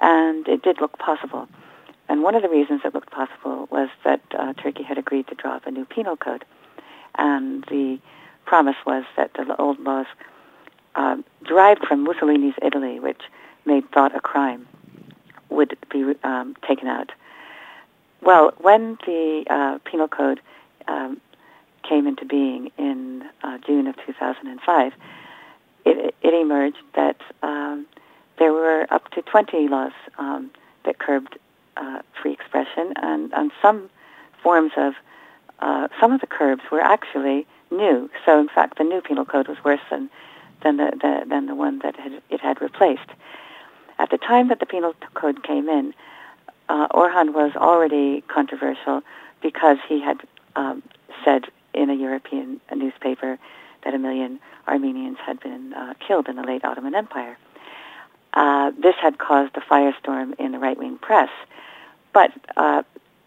And 0.00 0.48
it 0.48 0.62
did 0.62 0.80
look 0.80 0.98
possible. 0.98 1.48
And 2.08 2.22
one 2.22 2.34
of 2.34 2.42
the 2.42 2.48
reasons 2.48 2.82
it 2.84 2.94
looked 2.94 3.10
possible 3.10 3.66
was 3.70 3.88
that 4.04 4.20
uh, 4.38 4.52
Turkey 4.54 4.82
had 4.82 4.98
agreed 4.98 5.26
to 5.28 5.34
draw 5.34 5.56
up 5.56 5.66
a 5.66 5.70
new 5.70 5.84
penal 5.84 6.16
code. 6.16 6.44
And 7.16 7.64
the 7.64 7.98
promise 8.44 8.76
was 8.86 9.04
that 9.16 9.32
the 9.34 9.56
old 9.58 9.80
laws 9.80 10.06
uh, 10.94 11.16
derived 11.46 11.86
from 11.86 12.04
Mussolini's 12.04 12.54
Italy, 12.62 13.00
which 13.00 13.22
made 13.64 13.90
thought 13.90 14.14
a 14.14 14.20
crime, 14.20 14.66
would 15.48 15.76
be 15.90 16.14
um, 16.24 16.56
taken 16.66 16.88
out. 16.88 17.10
Well, 18.20 18.52
when 18.58 18.98
the 19.06 19.44
uh, 19.48 19.78
penal 19.88 20.08
code 20.08 20.40
um, 20.88 21.20
came 21.88 22.06
into 22.06 22.24
being 22.24 22.70
in 22.78 23.24
uh, 23.42 23.58
June 23.66 23.86
of 23.86 23.96
2005, 24.06 24.92
it, 25.84 26.14
it 26.22 26.34
emerged 26.34 26.78
that 26.94 27.16
um, 27.42 27.86
there 28.38 28.52
were 28.52 28.86
up 28.90 29.10
to 29.10 29.22
20 29.22 29.68
laws 29.68 29.92
um, 30.18 30.50
that 30.84 30.98
curbed 30.98 31.38
uh, 31.76 32.00
free 32.20 32.32
expression, 32.32 32.92
and, 32.96 33.32
and 33.32 33.50
some 33.60 33.90
forms 34.42 34.72
of 34.76 34.94
uh, 35.60 35.88
some 36.00 36.12
of 36.12 36.20
the 36.20 36.26
curbs 36.26 36.62
were 36.70 36.80
actually 36.80 37.46
new. 37.70 38.10
So, 38.26 38.40
in 38.40 38.48
fact, 38.48 38.78
the 38.78 38.84
new 38.84 39.00
penal 39.00 39.24
code 39.24 39.48
was 39.48 39.58
worse 39.64 39.80
than 39.90 40.10
than 40.62 40.76
the, 40.76 40.90
the 41.00 41.26
than 41.28 41.46
the 41.46 41.54
one 41.54 41.80
that 41.80 41.96
had, 41.96 42.20
it 42.30 42.40
had 42.40 42.60
replaced. 42.60 43.10
At 43.98 44.10
the 44.10 44.18
time 44.18 44.48
that 44.48 44.60
the 44.60 44.66
penal 44.66 44.94
code 45.14 45.42
came 45.42 45.68
in, 45.68 45.94
uh, 46.68 46.88
Orhan 46.88 47.32
was 47.32 47.52
already 47.56 48.22
controversial 48.22 49.02
because 49.40 49.78
he 49.88 50.00
had 50.00 50.20
um, 50.56 50.82
said 51.24 51.44
in 51.72 51.90
a 51.90 51.94
European 51.94 52.60
newspaper 52.74 53.38
that 53.84 53.94
a 53.94 53.98
million 53.98 54.40
Armenians 54.66 55.18
had 55.24 55.38
been 55.40 55.74
uh, 55.74 55.94
killed 56.06 56.28
in 56.28 56.36
the 56.36 56.42
late 56.42 56.64
Ottoman 56.64 56.94
Empire. 56.94 57.36
Uh, 58.34 58.72
this 58.78 58.96
had 59.00 59.18
caused 59.18 59.56
a 59.56 59.60
firestorm 59.60 60.38
in 60.38 60.52
the 60.52 60.58
right-wing 60.58 60.98
press, 60.98 61.30
but 62.12 62.32
uh, 62.56 62.82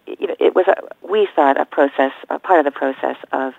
it, 0.05 0.37
it, 0.39 0.55
was, 0.55 0.67
a, 0.67 0.75
we 1.07 1.27
thought, 1.33 1.59
a 1.59 1.65
process, 1.65 2.11
a 2.29 2.39
part 2.39 2.59
of 2.59 2.65
the 2.65 2.77
process 2.77 3.15
of 3.31 3.53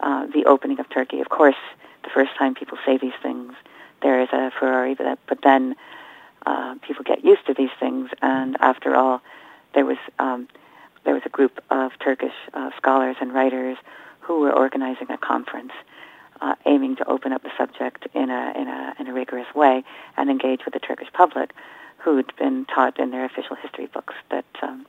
uh, 0.00 0.26
the 0.26 0.44
opening 0.46 0.80
of 0.80 0.88
Turkey. 0.90 1.20
Of 1.20 1.28
course, 1.28 1.56
the 2.02 2.10
first 2.10 2.34
time 2.36 2.54
people 2.54 2.76
say 2.84 2.98
these 2.98 3.14
things, 3.22 3.52
there 4.02 4.20
is 4.20 4.28
a 4.32 4.50
furore, 4.58 4.94
but, 4.96 5.18
but 5.28 5.38
then 5.42 5.76
uh, 6.44 6.74
people 6.82 7.04
get 7.04 7.24
used 7.24 7.46
to 7.46 7.54
these 7.54 7.70
things, 7.78 8.10
and 8.20 8.56
after 8.60 8.96
all, 8.96 9.22
there 9.74 9.86
was 9.86 9.98
um, 10.18 10.48
there 11.04 11.14
was 11.14 11.22
a 11.24 11.30
group 11.30 11.62
of 11.70 11.92
Turkish 11.98 12.34
uh, 12.52 12.70
scholars 12.76 13.16
and 13.20 13.32
writers 13.32 13.78
who 14.20 14.40
were 14.40 14.52
organizing 14.52 15.10
a 15.10 15.16
conference 15.16 15.72
uh, 16.40 16.54
aiming 16.66 16.96
to 16.96 17.08
open 17.08 17.32
up 17.32 17.42
the 17.42 17.50
subject 17.56 18.06
in 18.14 18.30
a, 18.30 18.52
in, 18.56 18.68
a, 18.68 18.94
in 18.98 19.06
a 19.06 19.12
rigorous 19.12 19.52
way 19.54 19.84
and 20.16 20.30
engage 20.30 20.64
with 20.64 20.74
the 20.74 20.80
Turkish 20.80 21.08
public 21.12 21.52
who'd 21.98 22.32
been 22.38 22.64
taught 22.66 22.98
in 22.98 23.10
their 23.10 23.24
official 23.24 23.56
history 23.56 23.86
books 23.86 24.14
that, 24.30 24.46
um, 24.62 24.86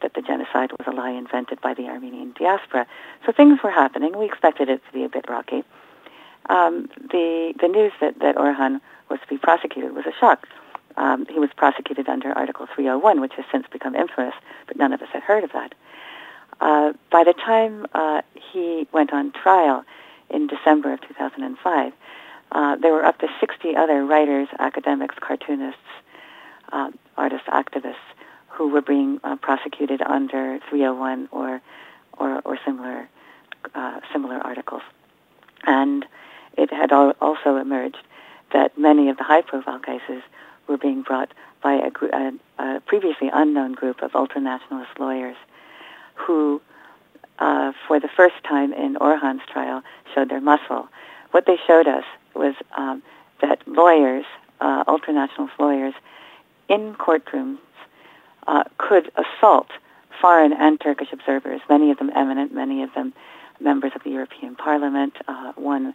that 0.00 0.14
the 0.14 0.22
genocide 0.22 0.70
was 0.78 0.86
a 0.86 0.92
lie 0.92 1.10
invented 1.10 1.60
by 1.60 1.74
the 1.74 1.86
Armenian 1.86 2.32
diaspora. 2.38 2.86
So 3.26 3.32
things 3.32 3.58
were 3.62 3.70
happening. 3.70 4.16
We 4.16 4.26
expected 4.26 4.68
it 4.68 4.80
to 4.86 4.92
be 4.92 5.04
a 5.04 5.08
bit 5.08 5.26
rocky. 5.28 5.64
Um, 6.48 6.88
the, 7.10 7.52
the 7.60 7.68
news 7.68 7.92
that, 8.00 8.18
that 8.20 8.36
Orhan 8.36 8.80
was 9.10 9.20
to 9.20 9.26
be 9.26 9.38
prosecuted 9.38 9.94
was 9.94 10.06
a 10.06 10.12
shock. 10.18 10.46
Um, 10.96 11.26
he 11.26 11.38
was 11.38 11.50
prosecuted 11.56 12.08
under 12.08 12.32
Article 12.32 12.66
301, 12.74 13.20
which 13.20 13.34
has 13.34 13.44
since 13.50 13.66
become 13.70 13.94
infamous, 13.94 14.34
but 14.66 14.76
none 14.76 14.92
of 14.92 15.02
us 15.02 15.08
had 15.12 15.22
heard 15.22 15.44
of 15.44 15.52
that. 15.52 15.74
Uh, 16.60 16.92
by 17.10 17.24
the 17.24 17.32
time 17.32 17.86
uh, 17.94 18.22
he 18.34 18.86
went 18.92 19.12
on 19.12 19.32
trial, 19.32 19.84
in 20.30 20.46
December 20.46 20.92
of 20.92 21.00
2005. 21.02 21.92
Uh, 22.52 22.76
there 22.76 22.92
were 22.92 23.04
up 23.04 23.18
to 23.18 23.28
60 23.38 23.76
other 23.76 24.04
writers, 24.04 24.48
academics, 24.58 25.14
cartoonists, 25.20 25.78
uh, 26.72 26.90
artists, 27.16 27.48
activists 27.48 27.94
who 28.48 28.68
were 28.68 28.82
being 28.82 29.20
uh, 29.22 29.36
prosecuted 29.36 30.02
under 30.02 30.58
301 30.68 31.28
or 31.30 31.60
or, 32.18 32.40
or 32.44 32.58
similar 32.64 33.08
uh, 33.74 34.00
similar 34.12 34.36
articles. 34.38 34.82
And 35.64 36.04
it 36.56 36.72
had 36.72 36.92
al- 36.92 37.14
also 37.20 37.56
emerged 37.56 37.98
that 38.52 38.76
many 38.76 39.08
of 39.08 39.16
the 39.16 39.22
high-profile 39.22 39.78
cases 39.80 40.22
were 40.66 40.76
being 40.76 41.02
brought 41.02 41.32
by 41.62 41.74
a, 41.74 41.90
gr- 41.90 42.06
a, 42.06 42.32
a 42.58 42.80
previously 42.80 43.30
unknown 43.32 43.72
group 43.72 44.02
of 44.02 44.12
ultranationalist 44.12 44.98
lawyers 44.98 45.36
who 46.14 46.60
uh, 47.40 47.72
for 47.86 47.98
the 47.98 48.08
first 48.08 48.36
time 48.46 48.72
in 48.72 48.96
Orhan's 48.96 49.42
trial, 49.50 49.82
showed 50.14 50.30
their 50.30 50.40
muscle. 50.40 50.88
What 51.30 51.46
they 51.46 51.58
showed 51.66 51.88
us 51.88 52.04
was 52.34 52.54
um, 52.76 53.02
that 53.40 53.66
lawyers, 53.66 54.24
uh, 54.60 54.84
ultranationalist 54.84 55.58
lawyers, 55.58 55.94
in 56.68 56.94
courtrooms 56.94 57.58
uh, 58.46 58.64
could 58.78 59.10
assault 59.16 59.68
foreign 60.20 60.52
and 60.52 60.80
Turkish 60.80 61.08
observers, 61.12 61.60
many 61.68 61.90
of 61.90 61.98
them 61.98 62.10
eminent, 62.14 62.52
many 62.54 62.82
of 62.82 62.92
them 62.94 63.12
members 63.58 63.92
of 63.94 64.02
the 64.02 64.10
European 64.10 64.54
Parliament, 64.54 65.14
uh, 65.28 65.52
one 65.56 65.94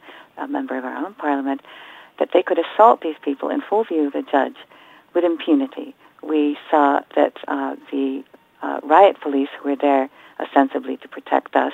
member 0.49 0.77
of 0.77 0.85
our 0.85 0.95
own 0.95 1.13
Parliament, 1.15 1.61
that 2.19 2.29
they 2.33 2.41
could 2.41 2.59
assault 2.59 3.01
these 3.01 3.15
people 3.21 3.49
in 3.49 3.61
full 3.61 3.83
view 3.83 4.07
of 4.07 4.13
the 4.13 4.21
judge 4.21 4.55
with 5.13 5.23
impunity. 5.23 5.95
We 6.21 6.57
saw 6.69 7.01
that 7.15 7.37
uh, 7.47 7.75
the 7.91 8.23
uh, 8.61 8.79
riot 8.83 9.19
police 9.21 9.49
who 9.59 9.69
were 9.69 9.75
there 9.75 10.09
ostensibly 10.39 10.97
to 10.97 11.07
protect 11.07 11.55
us, 11.55 11.73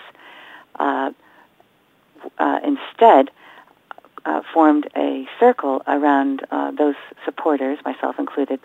uh, 0.80 1.12
uh, 2.38 2.60
instead 2.64 3.32
uh, 4.26 4.42
formed 4.54 4.88
a 4.96 5.28
circle 5.40 5.82
around 5.88 6.46
uh, 6.52 6.72
those 6.72 6.96
supporters, 7.26 7.80
myself 7.86 8.20
included, 8.20 8.60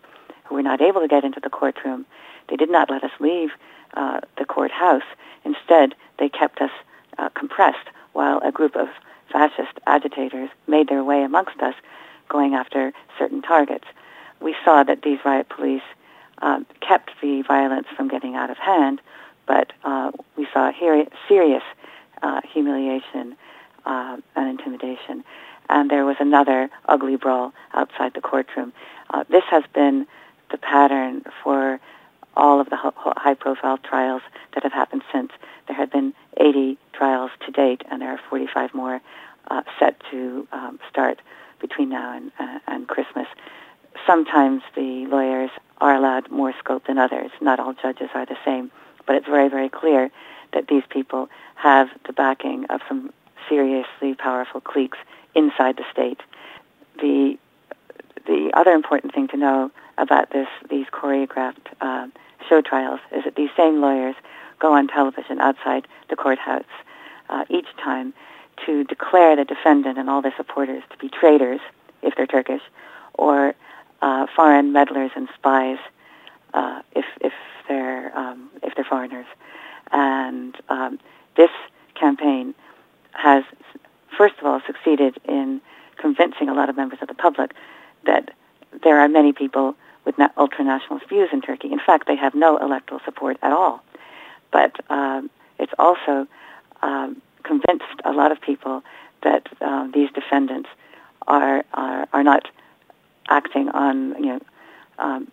who 0.45 0.55
were 0.55 0.63
not 0.63 0.81
able 0.81 1.01
to 1.01 1.09
get 1.09 1.25
into 1.25 1.41
the 1.41 1.51
courtroom. 1.51 2.07
They 2.49 2.57
did 2.57 2.71
not 2.71 2.91
let 2.91 3.03
us 3.03 3.11
leave 3.21 3.51
uh, 3.95 4.21
the 4.39 4.45
courthouse. 4.45 5.03
Instead, 5.45 5.95
they 6.19 6.29
kept 6.29 6.61
us 6.61 6.71
uh, 7.19 7.29
compressed 7.31 7.89
while 8.13 8.41
a 8.45 8.53
group 8.53 8.77
of 8.77 8.89
fascist 9.33 9.79
agitators 9.87 10.51
made 10.67 10.89
their 10.89 11.03
way 11.03 11.23
amongst 11.23 11.61
us, 11.61 11.75
going 12.29 12.55
after 12.55 12.93
certain 13.19 13.43
targets. 13.43 13.87
We 14.41 14.55
saw 14.65 14.83
that 14.85 15.03
these 15.03 15.19
riot 15.25 15.49
police 15.49 15.83
uh, 16.43 16.61
kept 16.81 17.11
the 17.23 17.43
violence 17.43 17.87
from 17.97 18.09
getting 18.09 18.35
out 18.35 18.51
of 18.51 18.59
hand, 18.59 19.01
but 19.47 19.73
uh, 19.85 20.11
we 20.37 20.47
saw 20.53 20.73
here 20.73 21.07
serious 21.29 21.63
uh, 22.23 22.41
humiliation 22.53 23.37
uh, 23.85 24.17
and 24.35 24.49
intimidation. 24.49 25.25
And 25.69 25.91
there 25.91 26.05
was 26.05 26.17
another 26.21 26.71
ugly 26.87 27.17
brawl 27.17 27.53
outside 27.75 28.15
the 28.15 28.21
courtroom. 28.21 28.73
Uh, 29.11 29.25
this 29.29 29.45
has 29.51 29.65
been 29.75 30.07
the 30.51 30.59
pattern 30.59 31.25
for 31.43 31.81
all 32.37 32.61
of 32.61 32.69
the 32.69 32.77
high-profile 32.77 33.79
trials 33.79 34.23
that 34.55 34.63
have 34.63 34.73
happened 34.73 35.03
since. 35.13 35.33
There 35.67 35.77
have 35.77 35.91
been 35.91 36.13
80 36.37 36.79
trials 36.93 37.31
to 37.47 37.51
date, 37.51 37.83
and 37.91 38.03
there 38.03 38.11
are 38.11 38.21
45 38.29 38.75
more 38.75 39.01
uh, 39.49 39.63
set 39.79 40.01
to 40.11 40.47
um, 40.53 40.79
start 40.89 41.21
between 41.61 41.89
now 41.89 42.17
and, 42.17 42.31
uh, 42.39 42.59
and 42.67 42.87
Christmas. 42.87 43.27
Sometimes 44.07 44.63
the 44.75 45.07
lawyers 45.07 45.51
are 45.79 45.95
allowed 45.95 46.31
more 46.31 46.53
scope 46.59 46.87
than 46.87 46.99
others. 46.99 47.31
Not 47.41 47.59
all 47.59 47.73
judges 47.73 48.11
are 48.15 48.27
the 48.27 48.37
same, 48.45 48.71
but 49.07 49.17
it's 49.17 49.27
very, 49.27 49.49
very 49.49 49.69
clear 49.69 50.11
that 50.53 50.69
these 50.69 50.83
people 50.89 51.29
have 51.57 51.89
the 52.07 52.13
backing 52.13 52.67
of 52.71 52.81
some 52.89 53.13
seriously 53.49 54.15
powerful 54.15 54.61
cliques 54.61 54.99
inside 55.35 55.77
the 55.77 55.85
state. 55.93 56.21
The 57.01 57.39
the 58.27 58.51
other 58.55 58.73
important 58.73 59.15
thing 59.15 59.29
to 59.29 59.37
know 59.37 59.71
about 59.99 60.31
this 60.31 60.49
these 60.69 60.87
choreographed 60.87 61.69
uh, 61.81 62.09
show 62.49 62.61
trials 62.61 63.01
is 63.13 63.25
that 63.25 63.37
these 63.37 63.51
same 63.57 63.81
lawyers 63.81 64.17
go 64.59 64.73
on 64.73 64.89
television 64.89 65.41
outside 65.41 65.87
the 66.09 66.17
courthouse 66.17 66.65
uh, 67.29 67.45
each 67.49 67.69
time 67.83 68.13
to 68.65 68.85
declare 68.85 69.37
the 69.37 69.45
defendant 69.45 69.99
and 69.99 70.09
all 70.09 70.23
their 70.23 70.35
supporters 70.37 70.83
to 70.91 70.97
be 70.99 71.09
traitors 71.09 71.61
if 72.03 72.15
they're 72.17 72.27
Turkish, 72.27 72.63
or 73.15 73.55
uh, 74.03 74.27
foreign 74.35 74.73
meddlers 74.73 75.11
and 75.15 75.29
spies 75.35 75.79
uh, 76.55 76.81
if 76.95 77.05
if 77.21 77.33
they're 77.69 78.17
um, 78.17 78.51
if 78.63 78.75
they're 78.75 78.85
foreigners. 78.85 79.27
And 79.93 80.57
um, 80.69 80.99
this 81.37 81.51
campaign 81.95 82.55
has, 83.13 83.45
first 84.17 84.35
of 84.39 84.47
all, 84.47 84.61
succeeded 84.67 85.17
in 85.29 85.61
convincing 85.97 86.49
a 86.49 86.55
lot 86.55 86.69
of 86.69 86.77
members 86.77 86.99
of 87.03 87.09
the 87.09 87.15
public 87.15 87.53
that 88.05 88.31
there 88.83 88.99
are 89.01 89.09
many 89.09 89.33
people 89.33 89.75
with 90.05 90.19
na- 90.19 90.29
ultra-nationalist 90.37 91.09
views 91.09 91.31
in 91.33 91.41
Turkey. 91.41 91.73
In 91.73 91.81
fact, 91.85 92.07
they 92.07 92.17
have 92.17 92.35
no 92.35 92.57
electoral 92.59 93.01
support 93.05 93.39
at 93.43 93.53
all. 93.53 93.83
But 94.53 94.79
um, 94.91 95.31
it's 95.59 95.73
also 95.79 96.27
um, 96.83 97.23
convinced 97.43 98.01
a 98.05 98.13
lot 98.13 98.33
of 98.33 98.41
people 98.41 98.83
that 99.23 99.49
um, 99.61 99.93
these 99.93 100.11
defendants 100.13 100.69
are, 101.27 101.65
are 101.75 102.07
are 102.13 102.23
not 102.23 102.49
acting 103.29 103.69
on 103.71 104.15
you 104.23 104.27
know 104.27 104.41
um, 104.99 105.31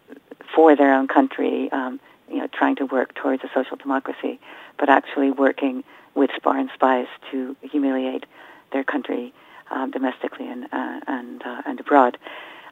for 0.56 0.76
their 0.76 0.94
own 0.94 1.08
country, 1.08 1.72
um, 1.72 2.00
you 2.34 2.40
know, 2.40 2.48
trying 2.52 2.76
to 2.76 2.86
work 2.86 3.14
towards 3.14 3.44
a 3.44 3.50
social 3.54 3.78
democracy, 3.78 4.40
but 4.80 4.90
actually 4.90 5.32
working 5.32 5.84
with 6.16 6.32
foreign 6.42 6.70
spies 6.74 7.08
to 7.32 7.56
humiliate 7.62 8.26
their 8.72 8.84
country 8.84 9.34
um, 9.72 9.92
domestically 9.92 10.48
and 10.48 10.66
uh, 10.72 11.00
and 11.08 11.44
uh, 11.44 11.62
and 11.66 11.80
abroad. 11.80 12.18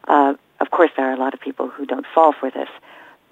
Uh, 0.08 0.34
of 0.60 0.72
course, 0.72 0.90
there 0.98 1.08
are 1.10 1.14
a 1.14 1.18
lot 1.18 1.34
of 1.34 1.40
people 1.40 1.68
who 1.70 1.86
don't 1.86 2.06
fall 2.14 2.34
for 2.34 2.50
this, 2.50 2.70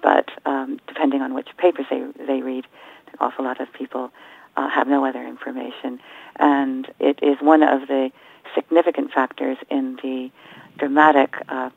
but 0.04 0.30
um, 0.46 0.80
depending 0.88 1.22
on 1.22 1.34
which 1.34 1.50
papers 1.58 1.86
they 1.90 2.04
they 2.26 2.42
read, 2.42 2.66
an 3.08 3.16
awful 3.20 3.44
lot 3.44 3.60
of 3.60 3.72
people 3.74 4.12
uh, 4.56 4.70
have 4.70 4.88
no 4.88 5.06
other 5.06 5.26
information, 5.26 6.00
and 6.36 6.88
it 7.00 7.20
is 7.24 7.38
one 7.42 7.64
of 7.64 7.88
the 7.88 8.12
significant 8.56 9.12
factors 9.12 9.58
in 9.70 9.98
the 10.04 10.32
dramatic 10.78 11.36
uh, 11.50 11.70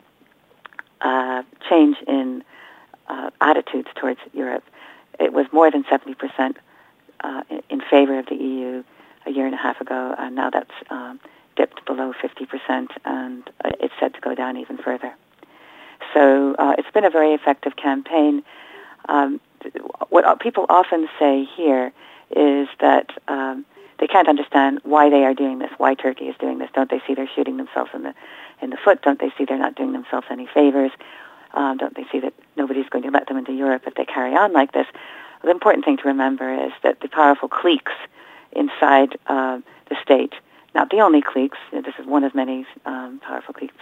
change 1.69 1.97
in 2.07 2.45
uh, 3.09 3.31
attitudes 3.41 3.89
towards 3.95 4.21
Europe. 4.33 4.65
It 5.21 5.33
was 5.33 5.47
more 5.53 5.71
than 5.71 5.85
70% 5.85 6.57
uh, 7.21 7.43
in 7.69 7.81
favor 7.91 8.19
of 8.19 8.27
the 8.27 8.35
EU 8.35 8.83
a 9.27 9.31
year 9.31 9.47
and 9.47 9.55
a 9.55 9.59
half 9.59 9.81
ago, 9.81 10.15
and 10.19 10.35
now 10.35 10.51
that's 10.51 10.71
um, 10.91 11.21
dipped 11.57 11.85
below 11.87 12.13
50%, 12.13 12.89
and 13.05 13.49
it's 13.81 13.95
set 14.01 14.15
to 14.15 14.21
go 14.21 14.35
down 14.35 14.57
even 14.57 14.79
further. 14.79 15.13
So 16.13 16.55
uh, 16.59 16.75
it's 16.79 16.91
been 16.91 17.05
a 17.05 17.11
very 17.11 17.33
effective 17.33 17.77
campaign. 17.77 18.43
Um, 19.09 19.41
what 20.09 20.41
people 20.41 20.67
often 20.69 21.09
say 21.19 21.45
here 21.57 21.93
is 22.35 22.69
that 22.81 23.11
um, 23.29 23.65
they 23.99 24.07
can't 24.07 24.29
understand 24.29 24.81
why 24.83 25.11
they 25.11 25.25
are 25.25 25.35
doing 25.35 25.59
this, 25.61 25.71
why 25.79 25.95
Turkey 25.95 26.25
is 26.25 26.37
doing 26.41 26.59
this. 26.59 26.69
Don't 26.75 26.91
they 26.91 27.01
see 27.07 27.15
they're 27.15 27.31
shooting 27.35 27.57
themselves 27.57 27.91
in 27.95 28.03
the 28.03 28.15
in 28.61 28.71
the 28.71 28.77
foot? 28.77 29.03
Don't 29.03 29.21
they 29.21 29.33
see 29.37 29.45
they're 29.45 29.59
not 29.59 29.75
doing 29.75 29.93
themselves 29.93 30.27
any 30.31 30.49
favors? 30.53 30.91
Um, 31.55 31.77
don't 31.77 31.95
they 31.95 32.07
see 32.11 32.21
that 32.21 32.35
nobody's 32.57 32.89
going 32.89 33.05
to 33.05 33.11
let 33.11 33.29
them 33.29 33.37
into 33.37 33.53
Europe 33.53 33.83
if 33.87 33.95
they 33.95 34.05
carry 34.05 34.35
on 34.35 34.53
like 34.53 34.73
this? 34.73 34.87
The 35.43 35.51
important 35.51 35.85
thing 35.85 35.97
to 35.99 36.05
remember 36.05 36.53
is 36.53 36.73
that 36.83 37.01
the 37.01 37.09
powerful 37.09 37.49
cliques 37.49 37.93
inside 38.53 39.19
uh, 39.27 39.59
the 39.89 39.97
state, 40.03 40.35
not 40.75 40.91
the 40.91 41.01
only 41.01 41.21
cliques, 41.21 41.59
this 41.73 41.95
is 41.99 42.07
one 42.07 42.25
of 42.25 42.35
many 42.35 42.67
um, 42.87 43.21
powerful 43.21 43.55
cliques, 43.55 43.75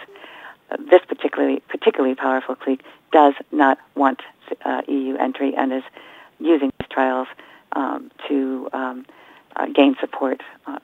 uh, 0.71 0.77
this 0.89 1.01
particularly 1.07 1.61
particularly 1.69 2.15
powerful 2.15 2.55
clique 2.55 2.81
does 3.11 3.33
not 3.51 3.77
want 3.95 4.21
uh, 4.65 4.81
EU 4.87 5.15
entry 5.17 5.53
and 5.55 5.71
is 5.71 5.83
using 6.39 6.71
these 6.79 6.89
trials 6.89 7.27
um, 7.73 8.11
to 8.27 8.69
um, 8.73 9.05
uh, 9.55 9.67
gain 9.67 9.95
support 9.99 10.41
uh, 10.65 10.79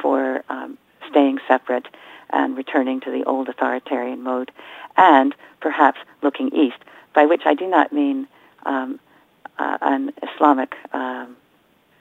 for 0.00 0.42
um, 0.48 0.76
staying 1.08 1.38
separate 1.46 1.86
and 2.30 2.56
returning 2.56 3.00
to 3.00 3.10
the 3.10 3.24
old 3.24 3.48
authoritarian 3.48 4.22
mode, 4.22 4.50
and 4.96 5.34
perhaps 5.60 5.98
looking 6.22 6.54
east, 6.54 6.78
by 7.14 7.26
which 7.26 7.42
I 7.44 7.54
do 7.54 7.66
not 7.66 7.92
mean 7.92 8.28
um, 8.64 9.00
uh, 9.58 9.78
an 9.80 10.12
Islamic 10.22 10.74
um, 10.92 11.36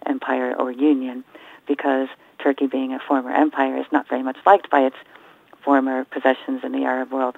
empire 0.06 0.56
or 0.58 0.72
union, 0.72 1.24
because 1.68 2.08
Turkey, 2.40 2.68
being 2.68 2.94
a 2.94 3.00
former 3.00 3.32
empire, 3.32 3.78
is 3.78 3.86
not 3.92 4.08
very 4.08 4.24
much 4.24 4.38
liked 4.46 4.70
by 4.70 4.82
its 4.82 4.96
former 5.64 6.06
possessions 6.06 6.64
in 6.64 6.72
the 6.72 6.84
Arab 6.84 7.12
world. 7.12 7.38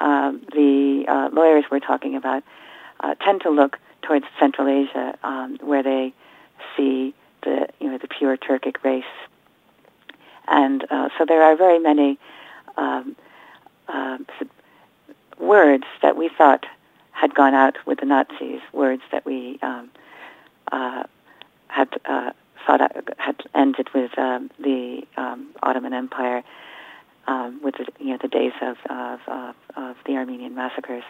Um, 0.00 0.42
the 0.52 1.04
uh, 1.08 1.28
lawyers 1.32 1.64
we're 1.70 1.80
talking 1.80 2.14
about 2.14 2.44
uh, 3.00 3.14
tend 3.16 3.40
to 3.42 3.50
look 3.50 3.78
towards 4.02 4.26
Central 4.38 4.68
Asia, 4.68 5.18
um, 5.24 5.58
where 5.60 5.82
they 5.82 6.14
see 6.76 7.14
the 7.42 7.68
you 7.80 7.90
know 7.90 7.98
the 7.98 8.08
pure 8.08 8.36
Turkic 8.36 8.82
race, 8.84 9.04
and 10.46 10.84
uh, 10.90 11.08
so 11.18 11.24
there 11.26 11.42
are 11.42 11.56
very 11.56 11.78
many 11.78 12.18
um, 12.76 13.16
uh, 13.88 14.18
words 15.38 15.84
that 16.02 16.16
we 16.16 16.28
thought 16.36 16.66
had 17.12 17.34
gone 17.34 17.54
out 17.54 17.76
with 17.86 18.00
the 18.00 18.06
Nazis, 18.06 18.60
words 18.72 19.02
that 19.10 19.24
we 19.24 19.58
um, 19.62 19.90
uh, 20.70 21.04
had 21.68 21.88
uh, 22.04 22.30
thought 22.66 22.80
had 23.18 23.36
ended 23.54 23.88
with 23.94 24.16
um, 24.18 24.50
the 24.58 25.02
um, 25.16 25.48
Ottoman 25.62 25.92
Empire, 25.92 26.42
um, 27.26 27.60
with 27.62 27.76
the, 27.76 27.86
you 27.98 28.10
know 28.10 28.18
the 28.20 28.28
days 28.28 28.52
of, 28.62 28.76
of, 28.88 29.20
of, 29.26 29.54
of 29.76 29.96
the 30.06 30.14
Armenian 30.14 30.54
massacres, 30.54 31.04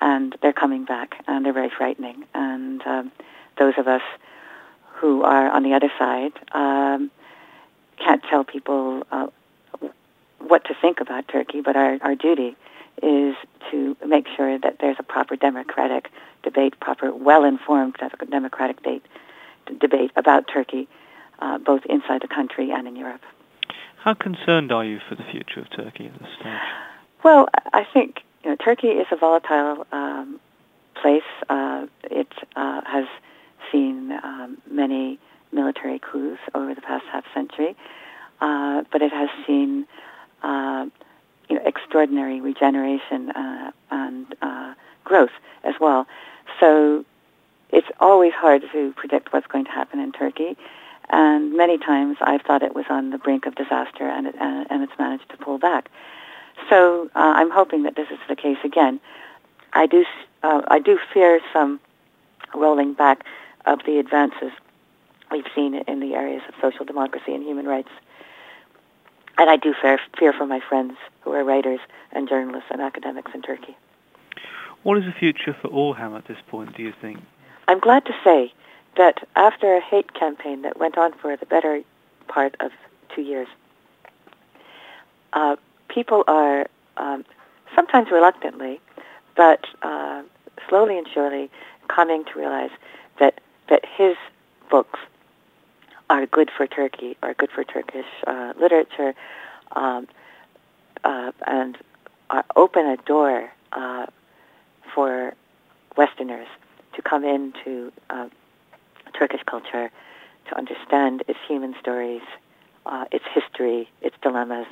and 0.00 0.36
they're 0.42 0.52
coming 0.52 0.84
back, 0.84 1.22
and 1.26 1.44
they're 1.44 1.52
very 1.52 1.70
frightening. 1.70 2.24
And 2.34 2.82
um, 2.86 3.12
those 3.58 3.74
of 3.78 3.86
us 3.86 4.02
who 4.94 5.22
are 5.22 5.48
on 5.50 5.62
the 5.62 5.74
other 5.74 5.92
side 5.98 6.32
um, 6.52 7.10
can't 7.98 8.22
tell 8.28 8.44
people 8.44 9.06
uh, 9.12 9.28
what 10.38 10.64
to 10.64 10.74
think 10.80 11.00
about 11.00 11.28
Turkey, 11.28 11.60
but 11.60 11.76
our, 11.76 11.98
our 12.02 12.14
duty 12.14 12.56
is 13.02 13.34
to 13.70 13.96
make 14.06 14.26
sure 14.36 14.58
that 14.58 14.78
there's 14.80 14.96
a 14.98 15.02
proper 15.02 15.36
democratic 15.36 16.10
debate, 16.42 16.78
proper, 16.80 17.12
well-informed 17.12 17.96
democratic 18.30 18.76
debate, 18.82 19.02
debate 19.80 20.12
about 20.16 20.44
Turkey, 20.52 20.88
uh, 21.40 21.58
both 21.58 21.84
inside 21.86 22.22
the 22.22 22.28
country 22.28 22.70
and 22.70 22.86
in 22.86 22.96
Europe. 22.96 23.22
How 24.02 24.14
concerned 24.14 24.70
are 24.70 24.84
you 24.84 25.00
for 25.08 25.16
the 25.16 25.24
future 25.24 25.60
of 25.60 25.70
Turkey 25.70 26.06
at 26.06 26.18
this 26.20 26.28
stage? 26.38 26.60
Well, 27.24 27.48
I 27.72 27.84
think 27.92 28.20
you 28.44 28.50
know, 28.50 28.56
Turkey 28.56 28.88
is 28.88 29.06
a 29.10 29.16
volatile 29.16 29.84
um, 29.90 30.38
place. 30.94 31.22
Uh, 31.48 31.86
it 32.04 32.32
uh, 32.54 32.82
has 32.86 33.06
seen 33.72 34.12
um, 34.22 34.58
many 34.70 35.18
military 35.50 35.98
coups 35.98 36.40
over 36.54 36.74
the 36.74 36.80
past 36.80 37.04
half 37.10 37.24
century, 37.34 37.74
uh, 38.40 38.84
but 38.92 39.02
it 39.02 39.12
has 39.12 39.28
seen 39.46 39.86
uh, 40.42 40.86
you 41.48 41.56
know, 41.56 41.62
extraordinary 41.64 42.40
regeneration 42.40 43.30
uh, 43.30 43.70
and 43.90 44.34
uh, 44.42 44.74
growth 45.04 45.30
as 45.64 45.74
well. 45.80 46.06
So 46.60 47.04
it's 47.70 47.88
always 48.00 48.32
hard 48.32 48.62
to 48.72 48.92
predict 48.92 49.32
what's 49.32 49.46
going 49.46 49.64
to 49.64 49.70
happen 49.70 50.00
in 50.00 50.12
Turkey, 50.12 50.56
and 51.10 51.54
many 51.54 51.78
times 51.78 52.16
I've 52.20 52.42
thought 52.42 52.62
it 52.62 52.74
was 52.74 52.86
on 52.88 53.10
the 53.10 53.18
brink 53.18 53.46
of 53.46 53.54
disaster, 53.54 54.08
and, 54.08 54.26
it, 54.26 54.34
and, 54.40 54.82
it's 54.82 54.98
managed 54.98 55.28
to 55.30 55.36
pull 55.36 55.58
back. 55.58 55.90
So 56.68 57.10
uh, 57.14 57.34
I'm 57.36 57.50
hoping 57.50 57.84
that 57.84 57.96
this 57.96 58.08
is 58.10 58.18
the 58.28 58.36
case 58.36 58.58
again. 58.64 59.00
I 59.72 59.86
do, 59.86 60.04
uh, 60.42 60.62
I 60.68 60.78
do 60.78 60.98
fear 61.12 61.40
some 61.52 61.80
rolling 62.54 62.94
back 62.94 63.24
of 63.66 63.80
the 63.84 63.98
advances 63.98 64.52
we've 65.30 65.46
seen 65.54 65.74
in 65.74 66.00
the 66.00 66.14
areas 66.14 66.42
of 66.48 66.54
social 66.60 66.84
democracy 66.84 67.34
and 67.34 67.42
human 67.42 67.66
rights. 67.66 67.90
And 69.38 69.50
I 69.50 69.56
do 69.56 69.74
fear, 69.80 69.98
fear 70.18 70.32
for 70.32 70.46
my 70.46 70.60
friends 70.60 70.94
who 71.20 71.32
are 71.32 71.44
writers 71.44 71.80
and 72.12 72.28
journalists 72.28 72.70
and 72.70 72.80
academics 72.80 73.32
in 73.34 73.42
Turkey. 73.42 73.76
What 74.82 74.98
is 74.98 75.04
the 75.04 75.12
future 75.12 75.54
for 75.60 75.68
Orhan 75.68 76.16
at 76.16 76.26
this 76.26 76.38
point, 76.48 76.76
do 76.76 76.82
you 76.82 76.92
think? 77.00 77.20
I'm 77.68 77.80
glad 77.80 78.04
to 78.06 78.14
say 78.22 78.52
that 78.96 79.26
after 79.34 79.74
a 79.74 79.80
hate 79.80 80.14
campaign 80.14 80.62
that 80.62 80.78
went 80.78 80.96
on 80.96 81.12
for 81.12 81.36
the 81.36 81.46
better 81.46 81.82
part 82.28 82.54
of 82.60 82.70
two 83.14 83.22
years, 83.22 83.48
uh, 85.32 85.56
people 85.88 86.24
are 86.28 86.66
um, 86.96 87.24
sometimes 87.74 88.10
reluctantly, 88.10 88.80
but 89.36 89.66
uh, 89.82 90.22
slowly 90.68 90.96
and 90.96 91.06
surely 91.12 91.50
coming 91.88 92.24
to 92.24 92.38
realize 92.38 92.70
that 93.18 93.40
that 93.68 93.84
his 93.84 94.16
books 94.70 95.00
are 96.08 96.26
good 96.26 96.50
for 96.56 96.66
Turkey, 96.66 97.16
are 97.22 97.34
good 97.34 97.50
for 97.50 97.64
Turkish 97.64 98.06
uh, 98.26 98.52
literature, 98.60 99.14
um, 99.74 100.06
uh, 101.04 101.32
and 101.46 101.76
open 102.54 102.86
a 102.86 102.96
door 102.98 103.50
uh, 103.72 104.06
for 104.94 105.34
Westerners 105.96 106.48
to 106.94 107.02
come 107.02 107.24
into 107.24 107.92
uh, 108.10 108.28
Turkish 109.18 109.42
culture, 109.46 109.90
to 110.48 110.56
understand 110.56 111.22
its 111.28 111.38
human 111.46 111.74
stories, 111.80 112.22
uh, 112.86 113.04
its 113.10 113.24
history, 113.34 113.88
its 114.00 114.16
dilemmas, 114.22 114.66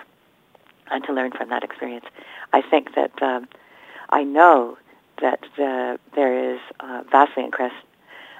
and 0.91 1.03
to 1.05 1.13
learn 1.13 1.33
from 1.33 1.49
that 1.49 1.65
experience. 1.65 2.05
I 2.53 2.63
think 2.63 2.95
that 2.95 3.23
um, 3.23 3.49
I 4.11 4.23
know 4.23 4.79
that 5.21 5.41
the, 5.57 5.99
there 6.15 6.55
is 6.55 6.61
uh, 6.81 7.03
vastly 7.11 7.45
increased. 7.45 7.75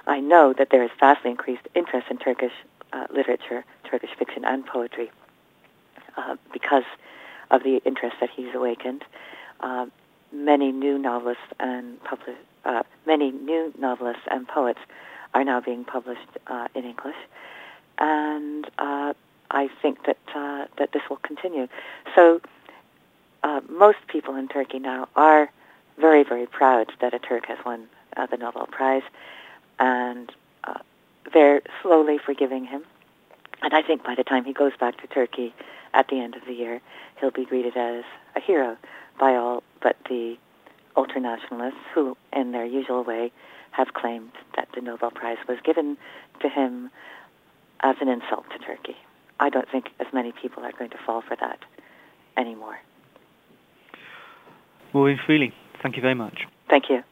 I 0.07 0.19
know 0.19 0.53
that 0.53 0.69
there 0.69 0.83
is 0.83 0.91
vastly 0.99 1.31
increased 1.31 1.67
interest 1.73 2.07
in 2.09 2.17
Turkish 2.17 2.53
uh, 2.95 3.07
literature, 3.13 3.65
Turkish 3.83 4.11
fiction, 4.17 4.45
and 4.45 4.65
poetry 4.65 5.11
uh, 6.15 6.35
because 6.53 6.85
of 7.51 7.61
the 7.63 7.81
interest 7.85 8.15
that 8.21 8.29
he's 8.29 8.53
awakened. 8.55 9.03
Uh, 9.59 9.87
many 10.31 10.71
new 10.71 10.97
novelists 10.97 11.43
and 11.59 12.01
public, 12.03 12.37
uh, 12.63 12.83
many 13.05 13.31
new 13.31 13.73
novelists 13.77 14.23
and 14.31 14.47
poets 14.47 14.79
are 15.33 15.43
now 15.43 15.59
being 15.59 15.83
published 15.83 16.29
uh, 16.47 16.67
in 16.73 16.85
English, 16.85 17.17
and 17.97 18.69
I 19.51 19.69
think 19.81 20.05
that 20.05 20.17
that 20.77 20.91
this 20.91 21.03
will 21.09 21.17
continue. 21.17 21.67
So 22.15 22.41
most 23.69 23.99
people 24.07 24.35
in 24.35 24.47
Turkey 24.47 24.79
now 24.79 25.07
are 25.15 25.51
very 25.97 26.23
very 26.23 26.45
proud 26.45 26.91
that 26.99 27.13
a 27.13 27.19
Turk 27.19 27.45
has 27.47 27.57
won 27.65 27.87
the 28.31 28.37
Nobel 28.37 28.67
Prize, 28.67 29.03
and 29.79 30.31
they're 31.33 31.61
slowly 31.81 32.17
forgiving 32.17 32.65
him. 32.65 32.83
And 33.61 33.73
I 33.73 33.81
think 33.81 34.03
by 34.03 34.15
the 34.15 34.23
time 34.23 34.45
he 34.45 34.53
goes 34.53 34.73
back 34.79 34.99
to 35.01 35.07
Turkey 35.07 35.53
at 35.93 36.07
the 36.09 36.19
end 36.19 36.35
of 36.35 36.45
the 36.45 36.53
year, 36.53 36.81
he'll 37.19 37.31
be 37.31 37.45
greeted 37.45 37.75
as 37.77 38.03
a 38.35 38.39
hero 38.39 38.77
by 39.19 39.35
all 39.35 39.63
but 39.81 39.95
the 40.09 40.37
ultranationalists 40.95 41.73
who, 41.93 42.17
in 42.33 42.51
their 42.51 42.65
usual 42.65 43.03
way, 43.03 43.31
have 43.71 43.93
claimed 43.93 44.31
that 44.55 44.67
the 44.73 44.81
Nobel 44.81 45.11
Prize 45.11 45.37
was 45.47 45.57
given 45.63 45.97
to 46.41 46.49
him 46.49 46.89
as 47.81 47.95
an 48.01 48.07
insult 48.07 48.45
to 48.51 48.57
Turkey. 48.59 48.95
I 49.39 49.49
don't 49.49 49.69
think 49.69 49.89
as 49.99 50.07
many 50.13 50.31
people 50.31 50.63
are 50.63 50.71
going 50.71 50.91
to 50.91 50.97
fall 51.05 51.21
for 51.21 51.35
that 51.35 51.59
anymore. 52.37 52.79
Maureen 54.93 55.19
Freely, 55.25 55.53
thank 55.81 55.97
you 55.97 56.01
very 56.01 56.15
much. 56.15 56.47
Thank 56.69 56.89
you. 56.89 57.03